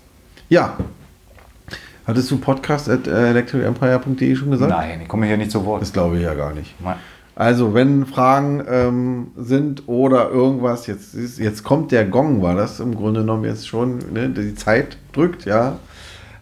[0.48, 0.76] Ja.
[2.06, 4.70] Hattest du Podcast at äh, electricempire.de schon gesagt?
[4.70, 5.82] Nein, ich komme hier nicht zu Wort.
[5.82, 6.74] Das glaube ich ja gar nicht.
[6.82, 6.96] Nein.
[7.40, 12.94] Also, wenn Fragen ähm, sind oder irgendwas, jetzt, jetzt kommt der Gong, war das im
[12.94, 15.78] Grunde genommen jetzt schon, ne, die Zeit drückt, ja.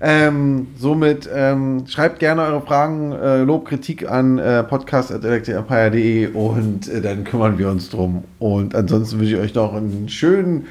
[0.01, 7.01] Ähm, somit ähm, schreibt gerne eure Fragen, äh, Lob, Kritik an äh, podcast.electricempire.de und äh,
[7.01, 8.25] dann kümmern wir uns drum.
[8.41, 10.67] Und ansonsten wünsche ich euch noch einen schönen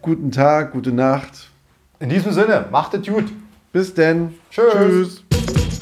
[0.00, 1.50] guten Tag, gute Nacht.
[2.00, 3.26] In diesem Sinne, macht es gut.
[3.74, 4.30] Bis denn.
[4.50, 4.72] Tschüss.
[4.72, 5.77] Tschüss.